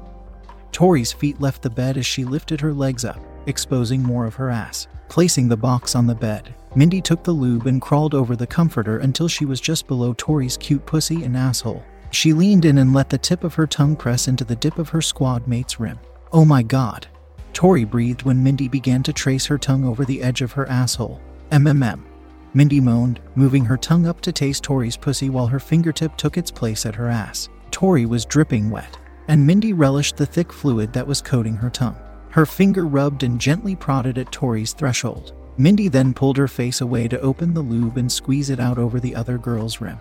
Tori's 0.77 1.11
feet 1.11 1.41
left 1.41 1.63
the 1.63 1.71
bed 1.71 1.97
as 1.97 2.05
she 2.05 2.23
lifted 2.23 2.61
her 2.61 2.71
legs 2.71 3.03
up, 3.03 3.19
exposing 3.47 4.03
more 4.03 4.27
of 4.27 4.35
her 4.35 4.51
ass. 4.51 4.87
Placing 5.09 5.47
the 5.47 5.57
box 5.57 5.95
on 5.95 6.05
the 6.05 6.13
bed, 6.13 6.53
Mindy 6.75 7.01
took 7.01 7.23
the 7.23 7.31
lube 7.31 7.65
and 7.65 7.81
crawled 7.81 8.13
over 8.13 8.35
the 8.35 8.45
comforter 8.45 8.99
until 8.99 9.27
she 9.27 9.43
was 9.43 9.59
just 9.59 9.87
below 9.87 10.13
Tori's 10.13 10.55
cute 10.55 10.85
pussy 10.85 11.23
and 11.23 11.35
asshole. 11.35 11.83
She 12.11 12.31
leaned 12.31 12.63
in 12.63 12.77
and 12.77 12.93
let 12.93 13.09
the 13.09 13.17
tip 13.17 13.43
of 13.43 13.55
her 13.55 13.65
tongue 13.65 13.95
press 13.95 14.27
into 14.27 14.43
the 14.43 14.55
dip 14.55 14.77
of 14.77 14.89
her 14.89 15.01
squad 15.01 15.47
mate's 15.47 15.79
rim. 15.79 15.97
Oh 16.31 16.45
my 16.45 16.61
god. 16.61 17.07
Tori 17.53 17.83
breathed 17.83 18.21
when 18.21 18.43
Mindy 18.43 18.67
began 18.67 19.01
to 19.01 19.11
trace 19.11 19.47
her 19.47 19.57
tongue 19.57 19.83
over 19.83 20.05
the 20.05 20.21
edge 20.21 20.43
of 20.43 20.51
her 20.51 20.69
asshole. 20.69 21.19
MMM. 21.49 22.03
Mindy 22.53 22.79
moaned, 22.79 23.19
moving 23.33 23.65
her 23.65 23.77
tongue 23.77 24.05
up 24.05 24.21
to 24.21 24.31
taste 24.31 24.63
Tori's 24.63 24.95
pussy 24.95 25.31
while 25.31 25.47
her 25.47 25.59
fingertip 25.59 26.15
took 26.17 26.37
its 26.37 26.51
place 26.51 26.85
at 26.85 26.93
her 26.93 27.07
ass. 27.07 27.49
Tori 27.71 28.05
was 28.05 28.25
dripping 28.25 28.69
wet, 28.69 28.95
and 29.27 29.45
Mindy 29.45 29.73
relished 29.73 30.17
the 30.17 30.25
thick 30.25 30.51
fluid 30.51 30.93
that 30.93 31.07
was 31.07 31.21
coating 31.21 31.55
her 31.55 31.69
tongue. 31.69 31.97
Her 32.29 32.45
finger 32.45 32.85
rubbed 32.85 33.23
and 33.23 33.39
gently 33.39 33.75
prodded 33.75 34.17
at 34.17 34.31
Tori's 34.31 34.73
threshold. 34.73 35.33
Mindy 35.57 35.87
then 35.87 36.13
pulled 36.13 36.37
her 36.37 36.47
face 36.47 36.81
away 36.81 37.07
to 37.07 37.19
open 37.21 37.53
the 37.53 37.61
lube 37.61 37.97
and 37.97 38.11
squeeze 38.11 38.49
it 38.49 38.59
out 38.59 38.77
over 38.77 38.99
the 38.99 39.15
other 39.15 39.37
girl's 39.37 39.81
rim 39.81 39.99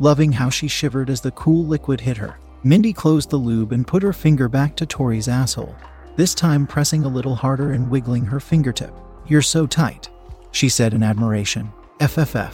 loving 0.00 0.32
how 0.32 0.50
she 0.50 0.66
shivered 0.66 1.10
as 1.10 1.20
the 1.20 1.30
cool 1.32 1.64
liquid 1.64 2.00
hit 2.00 2.16
her. 2.16 2.38
Mindy 2.64 2.92
closed 2.92 3.30
the 3.30 3.36
lube 3.36 3.72
and 3.72 3.86
put 3.86 4.02
her 4.02 4.12
finger 4.12 4.48
back 4.48 4.74
to 4.76 4.86
Tori's 4.86 5.28
asshole, 5.28 5.76
this 6.16 6.34
time 6.34 6.66
pressing 6.66 7.04
a 7.04 7.08
little 7.08 7.34
harder 7.34 7.72
and 7.72 7.88
wiggling 7.88 8.24
her 8.24 8.40
fingertip. 8.40 8.92
You're 9.26 9.42
so 9.42 9.66
tight, 9.66 10.10
she 10.50 10.68
said 10.68 10.94
in 10.94 11.02
admiration. 11.02 11.70
FFF. 12.00 12.52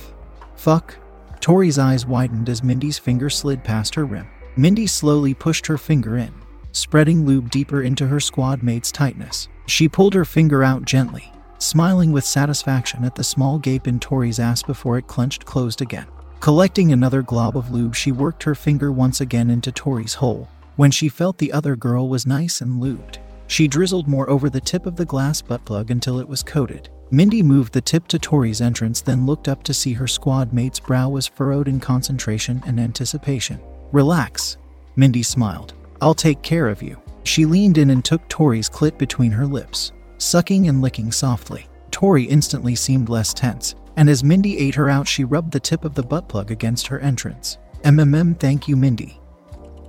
Fuck. 0.56 0.98
Tori's 1.40 1.78
eyes 1.78 2.04
widened 2.04 2.48
as 2.48 2.62
Mindy's 2.62 2.98
finger 2.98 3.30
slid 3.30 3.62
past 3.62 3.94
her 3.94 4.04
rim. 4.04 4.28
Mindy 4.58 4.86
slowly 4.86 5.34
pushed 5.34 5.66
her 5.66 5.76
finger 5.76 6.16
in, 6.16 6.32
spreading 6.72 7.26
lube 7.26 7.50
deeper 7.50 7.82
into 7.82 8.06
her 8.06 8.20
squad 8.20 8.62
mate's 8.62 8.90
tightness. 8.90 9.48
She 9.66 9.86
pulled 9.86 10.14
her 10.14 10.24
finger 10.24 10.64
out 10.64 10.86
gently, 10.86 11.30
smiling 11.58 12.10
with 12.10 12.24
satisfaction 12.24 13.04
at 13.04 13.14
the 13.14 13.24
small 13.24 13.58
gape 13.58 13.86
in 13.86 14.00
Tori's 14.00 14.38
ass 14.38 14.62
before 14.62 14.96
it 14.96 15.06
clenched 15.06 15.44
closed 15.44 15.82
again. 15.82 16.06
Collecting 16.40 16.92
another 16.92 17.20
glob 17.20 17.54
of 17.54 17.70
lube, 17.70 17.94
she 17.94 18.12
worked 18.12 18.44
her 18.44 18.54
finger 18.54 18.90
once 18.90 19.20
again 19.20 19.50
into 19.50 19.70
Tori's 19.70 20.14
hole. 20.14 20.48
When 20.76 20.90
she 20.90 21.10
felt 21.10 21.36
the 21.36 21.52
other 21.52 21.76
girl 21.76 22.08
was 22.08 22.26
nice 22.26 22.62
and 22.62 22.80
lubed, 22.82 23.18
she 23.48 23.68
drizzled 23.68 24.08
more 24.08 24.28
over 24.30 24.48
the 24.48 24.60
tip 24.60 24.86
of 24.86 24.96
the 24.96 25.04
glass 25.04 25.42
butt 25.42 25.66
plug 25.66 25.90
until 25.90 26.18
it 26.18 26.28
was 26.28 26.42
coated. 26.42 26.88
Mindy 27.10 27.42
moved 27.42 27.74
the 27.74 27.80
tip 27.82 28.08
to 28.08 28.18
Tori's 28.18 28.62
entrance, 28.62 29.02
then 29.02 29.26
looked 29.26 29.48
up 29.48 29.62
to 29.64 29.74
see 29.74 29.92
her 29.92 30.06
squad 30.06 30.52
mate's 30.54 30.80
brow 30.80 31.10
was 31.10 31.26
furrowed 31.26 31.68
in 31.68 31.78
concentration 31.78 32.62
and 32.66 32.80
anticipation. 32.80 33.60
Relax, 33.92 34.56
Mindy 34.96 35.22
smiled. 35.22 35.74
I'll 36.00 36.14
take 36.14 36.42
care 36.42 36.68
of 36.68 36.82
you. 36.82 37.00
She 37.24 37.44
leaned 37.44 37.78
in 37.78 37.90
and 37.90 38.04
took 38.04 38.26
Tori's 38.28 38.68
clit 38.68 38.98
between 38.98 39.32
her 39.32 39.46
lips, 39.46 39.92
sucking 40.18 40.68
and 40.68 40.82
licking 40.82 41.12
softly. 41.12 41.66
Tori 41.90 42.24
instantly 42.24 42.74
seemed 42.74 43.08
less 43.08 43.32
tense, 43.32 43.74
and 43.96 44.10
as 44.10 44.22
Mindy 44.22 44.58
ate 44.58 44.74
her 44.74 44.90
out, 44.90 45.08
she 45.08 45.24
rubbed 45.24 45.52
the 45.52 45.60
tip 45.60 45.84
of 45.84 45.94
the 45.94 46.02
butt 46.02 46.28
plug 46.28 46.50
against 46.50 46.86
her 46.86 47.00
entrance. 47.00 47.58
MMM, 47.82 48.38
thank 48.38 48.68
you, 48.68 48.76
Mindy. 48.76 49.20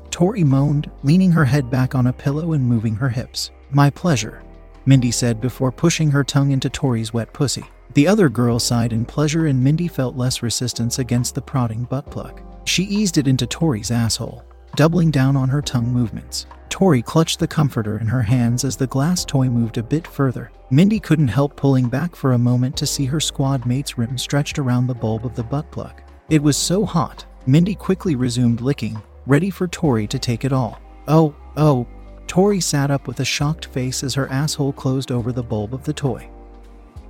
Tori 0.10 0.44
moaned, 0.44 0.90
leaning 1.04 1.32
her 1.32 1.46
head 1.46 1.70
back 1.70 1.94
on 1.94 2.08
a 2.08 2.14
pillow 2.14 2.54
and 2.54 2.64
moving 2.66 2.96
her 2.96 3.10
hips. 3.10 3.52
My 3.72 3.90
pleasure, 3.90 4.42
Mindy 4.86 5.12
said 5.12 5.42
before 5.42 5.72
pushing 5.72 6.10
her 6.12 6.24
tongue 6.24 6.52
into 6.52 6.70
Tori's 6.70 7.14
wet 7.14 7.34
pussy. 7.34 7.66
The 7.94 8.08
other 8.08 8.30
girl 8.30 8.60
sighed 8.60 8.94
in 8.94 9.06
pleasure, 9.06 9.48
and 9.48 9.64
Mindy 9.64 9.88
felt 9.88 10.16
less 10.16 10.44
resistance 10.44 11.00
against 11.00 11.36
the 11.36 11.42
prodding 11.42 11.84
butt 11.86 12.10
plug. 12.12 12.42
She 12.66 12.84
eased 12.84 13.18
it 13.18 13.28
into 13.28 13.48
Tori's 13.48 13.92
asshole, 13.92 14.44
doubling 14.76 15.10
down 15.10 15.36
on 15.36 15.50
her 15.50 15.62
tongue 15.62 15.88
movements. 15.88 16.46
Tori 16.70 17.02
clutched 17.02 17.40
the 17.40 17.48
comforter 17.48 17.98
in 17.98 18.08
her 18.08 18.22
hands 18.22 18.64
as 18.64 18.76
the 18.76 18.88
glass 18.88 19.26
toy 19.26 19.50
moved 19.50 19.78
a 19.78 19.84
bit 19.84 20.06
further. 20.06 20.52
Mindy 20.70 21.00
couldn't 21.00 21.30
help 21.30 21.56
pulling 21.56 21.88
back 21.88 22.16
for 22.16 22.34
a 22.34 22.38
moment 22.38 22.76
to 22.78 22.86
see 22.86 23.06
her 23.06 23.20
squad 23.20 23.66
mate's 23.66 23.98
rim 23.98 24.18
stretched 24.18 24.60
around 24.60 24.86
the 24.86 24.94
bulb 24.94 25.26
of 25.26 25.36
the 25.36 25.44
butt 25.44 25.72
plug. 25.72 26.02
It 26.30 26.44
was 26.44 26.58
so 26.58 26.86
hot, 26.86 27.26
Mindy 27.46 27.74
quickly 27.74 28.16
resumed 28.16 28.62
licking, 28.62 29.02
ready 29.26 29.50
for 29.50 29.68
Tori 29.68 30.06
to 30.08 30.20
take 30.20 30.44
it 30.44 30.52
all. 30.52 30.80
Oh, 31.08 31.34
oh. 31.56 31.88
Tori 32.28 32.60
sat 32.60 32.92
up 32.92 33.08
with 33.08 33.22
a 33.22 33.26
shocked 33.26 33.68
face 33.68 34.04
as 34.04 34.14
her 34.14 34.28
asshole 34.28 34.74
closed 34.74 35.12
over 35.12 35.32
the 35.32 35.42
bulb 35.42 35.74
of 35.74 35.86
the 35.86 35.94
toy, 35.94 36.30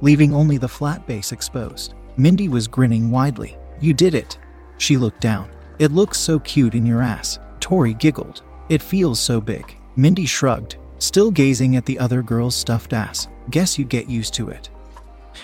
leaving 0.02 0.34
only 0.34 0.58
the 0.58 0.68
flat 0.68 1.06
base 1.08 1.32
exposed. 1.32 1.94
Mindy 2.18 2.50
was 2.50 2.68
grinning 2.68 3.12
widely. 3.12 3.58
You 3.80 3.94
did 3.94 4.16
it. 4.16 4.38
She 4.78 4.98
looked 4.98 5.22
down. 5.22 5.50
It 5.80 5.92
looks 5.92 6.20
so 6.20 6.40
cute 6.40 6.76
in 6.76 6.86
your 6.86 7.02
ass. 7.02 7.40
Tori 7.60 7.94
giggled. 7.94 8.42
It 8.70 8.82
feels 8.82 9.20
so 9.20 9.40
big. 9.40 9.78
Mindy 9.96 10.26
shrugged, 10.26 10.78
still 11.00 11.32
gazing 11.32 11.76
at 11.76 11.86
the 11.86 12.00
other 12.00 12.22
girl's 12.22 12.56
stuffed 12.56 12.94
ass. 12.94 13.28
Guess 13.50 13.78
you 13.80 13.86
get 13.86 14.10
used 14.10 14.34
to 14.36 14.50
it. 14.50 14.70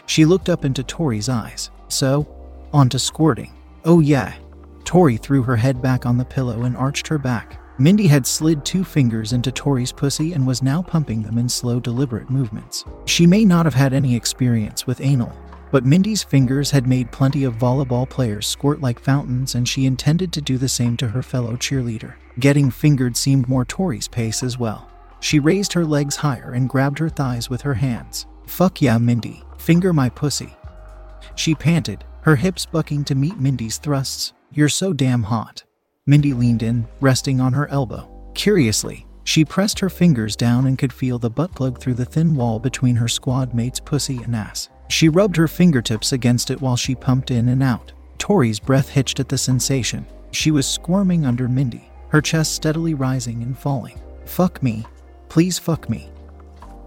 She 0.05 0.25
looked 0.25 0.49
up 0.49 0.65
into 0.65 0.83
Tori's 0.83 1.29
eyes. 1.29 1.69
So, 1.87 2.27
on 2.73 2.89
to 2.89 2.99
squirting. 2.99 3.53
Oh, 3.85 3.99
yeah. 3.99 4.33
Tori 4.83 5.17
threw 5.17 5.43
her 5.43 5.55
head 5.55 5.81
back 5.81 6.05
on 6.05 6.17
the 6.17 6.25
pillow 6.25 6.63
and 6.63 6.75
arched 6.75 7.07
her 7.07 7.17
back. 7.17 7.59
Mindy 7.79 8.05
had 8.05 8.27
slid 8.27 8.63
two 8.63 8.83
fingers 8.83 9.33
into 9.33 9.51
Tori's 9.51 9.91
pussy 9.91 10.33
and 10.33 10.45
was 10.45 10.61
now 10.61 10.83
pumping 10.83 11.23
them 11.23 11.39
in 11.39 11.49
slow, 11.49 11.79
deliberate 11.79 12.29
movements. 12.29 12.85
She 13.05 13.25
may 13.25 13.43
not 13.43 13.65
have 13.65 13.73
had 13.73 13.93
any 13.93 14.15
experience 14.15 14.85
with 14.85 15.01
anal, 15.01 15.33
but 15.71 15.83
Mindy's 15.83 16.21
fingers 16.21 16.69
had 16.69 16.85
made 16.85 17.11
plenty 17.11 17.43
of 17.43 17.55
volleyball 17.55 18.07
players 18.07 18.45
squirt 18.45 18.79
like 18.79 18.99
fountains, 18.99 19.55
and 19.55 19.67
she 19.67 19.87
intended 19.87 20.31
to 20.33 20.41
do 20.41 20.59
the 20.59 20.69
same 20.69 20.95
to 20.97 21.07
her 21.07 21.23
fellow 21.23 21.53
cheerleader. 21.53 22.13
Getting 22.39 22.69
fingered 22.69 23.17
seemed 23.17 23.49
more 23.49 23.65
Tori's 23.65 24.07
pace 24.07 24.43
as 24.43 24.59
well. 24.59 24.87
She 25.19 25.39
raised 25.39 25.73
her 25.73 25.85
legs 25.85 26.17
higher 26.17 26.51
and 26.51 26.69
grabbed 26.69 26.99
her 26.99 27.09
thighs 27.09 27.49
with 27.49 27.61
her 27.61 27.73
hands. 27.73 28.27
Fuck 28.45 28.83
yeah, 28.83 28.99
Mindy, 28.99 29.41
finger 29.57 29.93
my 29.93 30.09
pussy. 30.09 30.55
She 31.33 31.55
panted, 31.55 32.03
her 32.21 32.35
hips 32.35 32.67
bucking 32.67 33.05
to 33.05 33.15
meet 33.15 33.39
Mindy's 33.39 33.79
thrusts. 33.79 34.33
You're 34.51 34.69
so 34.69 34.93
damn 34.93 35.23
hot. 35.23 35.63
Mindy 36.05 36.33
leaned 36.33 36.63
in, 36.63 36.85
resting 36.99 37.39
on 37.39 37.53
her 37.53 37.69
elbow. 37.69 38.09
Curiously, 38.35 39.05
she 39.23 39.45
pressed 39.45 39.79
her 39.79 39.89
fingers 39.89 40.35
down 40.35 40.67
and 40.67 40.77
could 40.77 40.91
feel 40.91 41.17
the 41.17 41.29
butt 41.29 41.55
plug 41.55 41.79
through 41.79 41.93
the 41.93 42.03
thin 42.03 42.35
wall 42.35 42.59
between 42.59 42.97
her 42.97 43.07
squad 43.07 43.53
mate's 43.53 43.79
pussy 43.79 44.21
and 44.21 44.35
ass. 44.35 44.67
She 44.89 45.07
rubbed 45.07 45.37
her 45.37 45.47
fingertips 45.47 46.11
against 46.11 46.51
it 46.51 46.59
while 46.59 46.75
she 46.75 46.93
pumped 46.93 47.31
in 47.31 47.47
and 47.47 47.63
out. 47.63 47.93
Tori's 48.17 48.59
breath 48.59 48.89
hitched 48.89 49.21
at 49.21 49.29
the 49.29 49.37
sensation. 49.37 50.05
She 50.31 50.51
was 50.51 50.67
squirming 50.67 51.25
under 51.25 51.47
Mindy, 51.47 51.89
her 52.09 52.21
chest 52.21 52.53
steadily 52.53 52.95
rising 52.95 53.41
and 53.41 53.57
falling. 53.57 53.97
Fuck 54.25 54.61
me. 54.61 54.85
Please 55.29 55.57
fuck 55.57 55.89
me. 55.89 56.09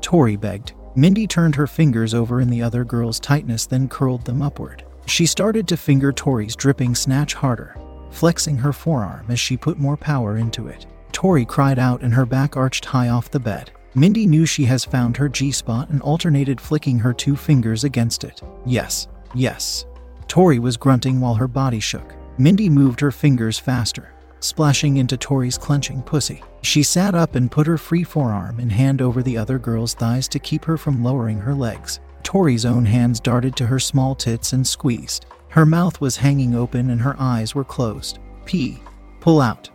Tori 0.02 0.36
begged. 0.36 0.74
Mindy 0.94 1.26
turned 1.26 1.54
her 1.54 1.66
fingers 1.66 2.12
over 2.12 2.42
in 2.42 2.50
the 2.50 2.62
other 2.62 2.84
girl's 2.84 3.18
tightness, 3.18 3.64
then 3.64 3.88
curled 3.88 4.26
them 4.26 4.42
upward. 4.42 4.84
She 5.06 5.24
started 5.24 5.66
to 5.68 5.76
finger 5.78 6.12
Tori's 6.12 6.56
dripping 6.56 6.94
snatch 6.94 7.34
harder, 7.34 7.76
flexing 8.10 8.56
her 8.56 8.72
forearm 8.72 9.26
as 9.28 9.40
she 9.40 9.56
put 9.56 9.78
more 9.78 9.96
power 9.96 10.36
into 10.36 10.68
it. 10.68 10.86
Tori 11.12 11.44
cried 11.44 11.78
out 11.78 12.02
and 12.02 12.12
her 12.12 12.26
back 12.26 12.56
arched 12.56 12.84
high 12.84 13.08
off 13.08 13.30
the 13.30 13.40
bed. 13.40 13.70
Mindy 13.94 14.26
knew 14.26 14.44
she 14.44 14.66
has 14.66 14.84
found 14.84 15.16
her 15.16 15.28
G 15.28 15.50
spot 15.50 15.88
and 15.88 16.02
alternated 16.02 16.60
flicking 16.60 16.98
her 16.98 17.14
two 17.14 17.34
fingers 17.34 17.84
against 17.84 18.24
it. 18.24 18.42
Yes, 18.66 19.08
yes. 19.34 19.86
Tori 20.28 20.58
was 20.58 20.76
grunting 20.76 21.20
while 21.20 21.34
her 21.34 21.48
body 21.48 21.80
shook. 21.80 22.14
Mindy 22.36 22.68
moved 22.68 23.00
her 23.00 23.10
fingers 23.10 23.58
faster, 23.58 24.10
splashing 24.40 24.98
into 24.98 25.16
Tori's 25.16 25.56
clenching 25.56 26.02
pussy. 26.02 26.42
She 26.62 26.82
sat 26.82 27.14
up 27.14 27.34
and 27.36 27.50
put 27.50 27.66
her 27.66 27.78
free 27.78 28.04
forearm 28.04 28.58
and 28.58 28.70
hand 28.70 29.00
over 29.00 29.22
the 29.22 29.38
other 29.38 29.58
girl's 29.58 29.94
thighs 29.94 30.28
to 30.28 30.38
keep 30.38 30.64
her 30.66 30.76
from 30.76 31.02
lowering 31.02 31.38
her 31.38 31.54
legs. 31.54 32.00
Tori's 32.22 32.66
own 32.66 32.84
hands 32.84 33.20
darted 33.20 33.56
to 33.56 33.66
her 33.66 33.78
small 33.78 34.14
tits 34.14 34.52
and 34.52 34.66
squeezed. 34.66 35.24
Her 35.56 35.64
mouth 35.64 36.02
was 36.02 36.18
hanging 36.18 36.54
open 36.54 36.90
and 36.90 37.00
her 37.00 37.16
eyes 37.18 37.54
were 37.54 37.64
closed. 37.64 38.18
P. 38.44 38.78
Pull 39.20 39.40
out. 39.40 39.70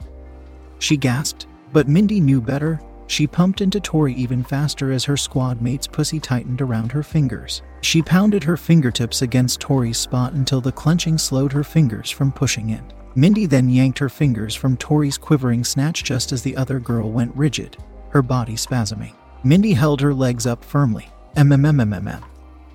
She 0.77 0.95
gasped, 0.95 1.47
but 1.73 1.87
Mindy 1.87 2.21
knew 2.21 2.39
better 2.39 2.79
she 3.07 3.25
pumped 3.25 3.61
into 3.61 3.79
Tori 3.79 4.13
even 4.13 4.43
faster 4.43 4.91
as 4.91 5.03
her 5.05 5.17
squad 5.17 5.59
mate's 5.59 5.87
pussy 5.87 6.19
tightened 6.19 6.61
around 6.61 6.91
her 6.91 7.01
fingers. 7.01 7.63
She 7.81 8.03
pounded 8.03 8.43
her 8.43 8.55
fingertips 8.57 9.23
against 9.23 9.59
Tori's 9.59 9.97
spot 9.97 10.33
until 10.33 10.61
the 10.61 10.71
clenching 10.71 11.17
slowed 11.17 11.51
her 11.51 11.63
fingers 11.63 12.11
from 12.11 12.31
pushing 12.31 12.69
in. 12.69 12.83
Mindy 13.15 13.47
then 13.47 13.67
yanked 13.67 13.97
her 13.97 14.07
fingers 14.07 14.53
from 14.53 14.77
Tori's 14.77 15.17
quivering 15.17 15.63
snatch 15.63 16.03
just 16.03 16.31
as 16.31 16.43
the 16.43 16.55
other 16.55 16.79
girl 16.79 17.11
went 17.11 17.35
rigid, 17.35 17.75
her 18.11 18.21
body 18.21 18.53
spasming. 18.53 19.13
Mindy 19.43 19.73
held 19.73 19.99
her 19.99 20.13
legs 20.13 20.45
up 20.45 20.63
firmly. 20.63 21.09
MMMMMM. 21.35 22.23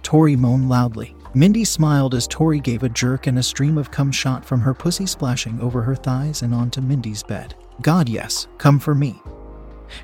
Tori 0.03 0.35
moaned 0.35 0.69
loudly. 0.69 1.16
Mindy 1.37 1.66
smiled 1.66 2.14
as 2.14 2.27
Tori 2.27 2.61
gave 2.61 2.83
a 2.83 2.88
jerk 2.88 3.27
and 3.27 3.38
a 3.38 3.42
stream 3.42 3.77
of 3.77 3.90
cum 3.90 4.11
shot 4.11 4.42
from 4.42 4.59
her 4.59 4.72
pussy 4.72 5.05
splashing 5.05 5.61
over 5.61 5.83
her 5.83 5.94
thighs 5.94 6.40
and 6.40 6.55
onto 6.55 6.81
Mindy's 6.81 7.22
bed. 7.22 7.55
God, 7.83 8.09
yes, 8.09 8.49
come 8.57 8.79
for 8.79 8.94
me. 8.94 9.20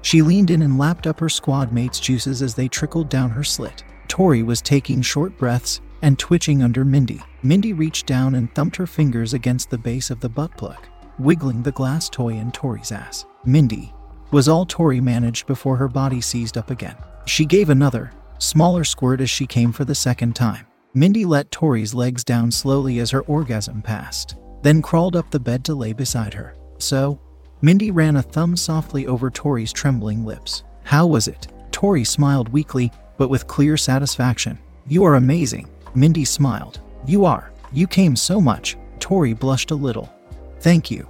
She 0.02 0.20
leaned 0.20 0.50
in 0.50 0.60
and 0.60 0.78
lapped 0.78 1.06
up 1.06 1.18
her 1.20 1.30
squad 1.30 1.72
mate's 1.72 1.98
juices 1.98 2.42
as 2.42 2.54
they 2.54 2.68
trickled 2.68 3.08
down 3.08 3.30
her 3.30 3.42
slit. 3.44 3.82
Tori 4.08 4.42
was 4.42 4.60
taking 4.60 5.00
short 5.00 5.38
breaths 5.38 5.80
and 6.02 6.18
twitching 6.18 6.62
under 6.62 6.84
Mindy. 6.84 7.22
Mindy 7.42 7.72
reached 7.72 8.04
down 8.04 8.34
and 8.34 8.54
thumped 8.54 8.76
her 8.76 8.86
fingers 8.86 9.32
against 9.32 9.70
the 9.70 9.78
base 9.78 10.10
of 10.10 10.20
the 10.20 10.28
butt 10.28 10.54
plug, 10.58 10.86
wiggling 11.18 11.62
the 11.62 11.72
glass 11.72 12.10
toy 12.10 12.34
in 12.34 12.52
Tori's 12.52 12.92
ass. 12.92 13.24
Mindy 13.46 13.94
was 14.32 14.48
all 14.48 14.66
Tori 14.66 15.00
managed 15.00 15.46
before 15.46 15.78
her 15.78 15.88
body 15.88 16.20
seized 16.20 16.58
up 16.58 16.70
again. 16.70 16.96
She 17.24 17.46
gave 17.46 17.70
another, 17.70 18.12
smaller 18.38 18.84
squirt 18.84 19.22
as 19.22 19.30
she 19.30 19.46
came 19.46 19.72
for 19.72 19.86
the 19.86 19.94
second 19.94 20.36
time. 20.36 20.66
Mindy 20.94 21.24
let 21.24 21.50
Tori's 21.50 21.94
legs 21.94 22.22
down 22.22 22.50
slowly 22.50 22.98
as 22.98 23.10
her 23.10 23.22
orgasm 23.22 23.80
passed, 23.80 24.36
then 24.60 24.82
crawled 24.82 25.16
up 25.16 25.30
the 25.30 25.40
bed 25.40 25.64
to 25.64 25.74
lay 25.74 25.94
beside 25.94 26.34
her. 26.34 26.54
So, 26.76 27.18
Mindy 27.62 27.90
ran 27.90 28.16
a 28.16 28.22
thumb 28.22 28.56
softly 28.56 29.06
over 29.06 29.30
Tori's 29.30 29.72
trembling 29.72 30.26
lips. 30.26 30.64
How 30.84 31.06
was 31.06 31.28
it? 31.28 31.48
Tori 31.70 32.04
smiled 32.04 32.50
weakly, 32.50 32.92
but 33.16 33.30
with 33.30 33.46
clear 33.46 33.78
satisfaction. 33.78 34.58
You 34.86 35.04
are 35.04 35.14
amazing. 35.14 35.70
Mindy 35.94 36.26
smiled. 36.26 36.80
You 37.06 37.24
are. 37.24 37.52
You 37.72 37.86
came 37.86 38.14
so 38.14 38.38
much. 38.38 38.76
Tori 39.00 39.32
blushed 39.32 39.70
a 39.70 39.74
little. 39.74 40.12
Thank 40.60 40.90
you. 40.90 41.08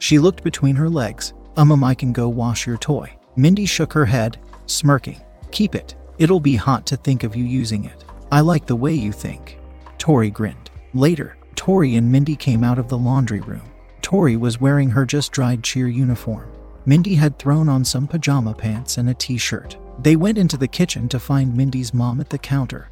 She 0.00 0.18
looked 0.18 0.44
between 0.44 0.76
her 0.76 0.90
legs. 0.90 1.32
Um, 1.56 1.82
I 1.82 1.94
can 1.94 2.12
go 2.12 2.28
wash 2.28 2.66
your 2.66 2.76
toy. 2.76 3.16
Mindy 3.36 3.64
shook 3.64 3.94
her 3.94 4.04
head, 4.04 4.38
smirking. 4.66 5.20
Keep 5.50 5.76
it. 5.76 5.94
It'll 6.18 6.40
be 6.40 6.56
hot 6.56 6.84
to 6.86 6.96
think 6.96 7.24
of 7.24 7.34
you 7.34 7.44
using 7.44 7.86
it. 7.86 8.04
I 8.32 8.40
like 8.40 8.64
the 8.64 8.74
way 8.74 8.94
you 8.94 9.12
think. 9.12 9.58
Tori 9.98 10.30
grinned. 10.30 10.70
Later, 10.94 11.36
Tori 11.54 11.96
and 11.96 12.10
Mindy 12.10 12.34
came 12.34 12.64
out 12.64 12.78
of 12.78 12.88
the 12.88 12.96
laundry 12.96 13.40
room. 13.40 13.70
Tori 14.00 14.38
was 14.38 14.58
wearing 14.58 14.88
her 14.88 15.04
just 15.04 15.32
dried 15.32 15.62
cheer 15.62 15.86
uniform. 15.86 16.50
Mindy 16.86 17.14
had 17.14 17.38
thrown 17.38 17.68
on 17.68 17.84
some 17.84 18.08
pajama 18.08 18.54
pants 18.54 18.96
and 18.96 19.10
a 19.10 19.14
t 19.14 19.36
shirt. 19.36 19.76
They 19.98 20.16
went 20.16 20.38
into 20.38 20.56
the 20.56 20.66
kitchen 20.66 21.10
to 21.10 21.20
find 21.20 21.54
Mindy's 21.54 21.92
mom 21.92 22.22
at 22.22 22.30
the 22.30 22.38
counter, 22.38 22.88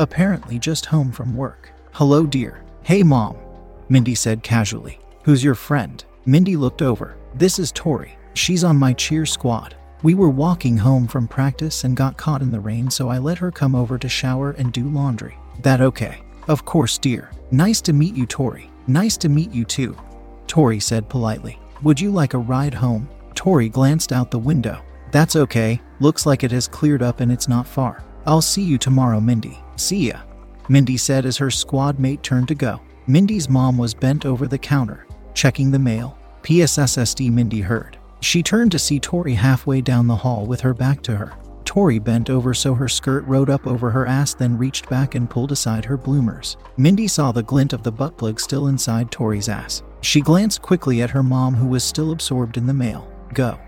apparently 0.00 0.58
just 0.58 0.86
home 0.86 1.12
from 1.12 1.36
work. 1.36 1.70
Hello, 1.92 2.26
dear. 2.26 2.64
Hey, 2.82 3.04
mom, 3.04 3.36
Mindy 3.88 4.16
said 4.16 4.42
casually. 4.42 4.98
Who's 5.22 5.44
your 5.44 5.54
friend? 5.54 6.04
Mindy 6.24 6.56
looked 6.56 6.82
over. 6.82 7.16
This 7.36 7.60
is 7.60 7.70
Tori. 7.70 8.18
She's 8.34 8.64
on 8.64 8.76
my 8.76 8.94
cheer 8.94 9.26
squad. 9.26 9.76
We 10.02 10.14
were 10.14 10.28
walking 10.28 10.76
home 10.76 11.06
from 11.06 11.26
practice 11.26 11.84
and 11.84 11.96
got 11.96 12.18
caught 12.18 12.42
in 12.42 12.50
the 12.50 12.60
rain, 12.60 12.90
so 12.90 13.08
I 13.08 13.18
let 13.18 13.38
her 13.38 13.50
come 13.50 13.74
over 13.74 13.96
to 13.98 14.08
shower 14.08 14.50
and 14.52 14.72
do 14.72 14.88
laundry. 14.88 15.36
That 15.62 15.80
okay? 15.80 16.22
Of 16.48 16.64
course, 16.64 16.98
dear. 16.98 17.30
Nice 17.50 17.80
to 17.82 17.92
meet 17.92 18.14
you, 18.14 18.26
Tori. 18.26 18.70
Nice 18.86 19.16
to 19.18 19.28
meet 19.28 19.52
you 19.52 19.64
too. 19.64 19.96
Tori 20.46 20.80
said 20.80 21.08
politely. 21.08 21.58
Would 21.82 22.00
you 22.00 22.10
like 22.10 22.34
a 22.34 22.38
ride 22.38 22.74
home? 22.74 23.08
Tori 23.34 23.68
glanced 23.68 24.12
out 24.12 24.30
the 24.30 24.38
window. 24.38 24.82
That's 25.12 25.34
okay. 25.34 25.80
Looks 25.98 26.26
like 26.26 26.44
it 26.44 26.52
has 26.52 26.68
cleared 26.68 27.02
up 27.02 27.20
and 27.20 27.32
it's 27.32 27.48
not 27.48 27.66
far. 27.66 28.04
I'll 28.26 28.42
see 28.42 28.62
you 28.62 28.76
tomorrow, 28.76 29.20
Mindy. 29.20 29.58
See 29.76 30.08
ya. 30.08 30.20
Mindy 30.68 30.96
said 30.96 31.24
as 31.24 31.36
her 31.38 31.50
squad 31.50 31.98
mate 31.98 32.22
turned 32.22 32.48
to 32.48 32.54
go. 32.54 32.80
Mindy's 33.06 33.48
mom 33.48 33.78
was 33.78 33.94
bent 33.94 34.26
over 34.26 34.46
the 34.46 34.58
counter, 34.58 35.06
checking 35.32 35.70
the 35.70 35.78
mail. 35.78 36.18
PSSSD 36.42 37.32
Mindy 37.32 37.60
heard. 37.60 37.98
She 38.20 38.42
turned 38.42 38.72
to 38.72 38.78
see 38.78 38.98
Tori 38.98 39.34
halfway 39.34 39.80
down 39.80 40.06
the 40.06 40.16
hall 40.16 40.46
with 40.46 40.60
her 40.62 40.74
back 40.74 41.02
to 41.02 41.16
her. 41.16 41.32
Tori 41.64 41.98
bent 41.98 42.30
over 42.30 42.54
so 42.54 42.74
her 42.74 42.88
skirt 42.88 43.24
rode 43.26 43.50
up 43.50 43.66
over 43.66 43.90
her 43.90 44.06
ass, 44.06 44.32
then 44.34 44.56
reached 44.56 44.88
back 44.88 45.14
and 45.14 45.28
pulled 45.28 45.52
aside 45.52 45.84
her 45.84 45.96
bloomers. 45.96 46.56
Mindy 46.76 47.08
saw 47.08 47.32
the 47.32 47.42
glint 47.42 47.72
of 47.72 47.82
the 47.82 47.92
butt 47.92 48.16
plug 48.16 48.40
still 48.40 48.68
inside 48.68 49.10
Tori's 49.10 49.48
ass. 49.48 49.82
She 50.00 50.20
glanced 50.20 50.62
quickly 50.62 51.02
at 51.02 51.10
her 51.10 51.22
mom, 51.22 51.54
who 51.54 51.66
was 51.66 51.84
still 51.84 52.12
absorbed 52.12 52.56
in 52.56 52.66
the 52.66 52.72
mail. 52.72 53.10
Go. 53.34 53.58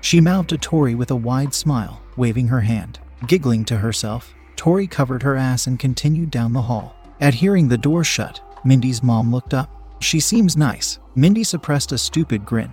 She 0.00 0.20
mouthed 0.20 0.50
to 0.50 0.58
Tori 0.58 0.94
with 0.94 1.10
a 1.10 1.16
wide 1.16 1.52
smile, 1.52 2.00
waving 2.16 2.48
her 2.48 2.60
hand. 2.60 3.00
Giggling 3.26 3.64
to 3.66 3.76
herself, 3.76 4.32
Tori 4.56 4.86
covered 4.86 5.22
her 5.22 5.36
ass 5.36 5.66
and 5.66 5.78
continued 5.78 6.30
down 6.30 6.52
the 6.52 6.62
hall. 6.62 6.96
At 7.20 7.34
hearing 7.34 7.68
the 7.68 7.76
door 7.76 8.04
shut, 8.04 8.40
Mindy's 8.64 9.02
mom 9.02 9.32
looked 9.32 9.52
up. 9.52 9.70
She 10.00 10.20
seems 10.20 10.56
nice. 10.56 11.00
Mindy 11.16 11.42
suppressed 11.42 11.90
a 11.90 11.98
stupid 11.98 12.46
grin. 12.46 12.72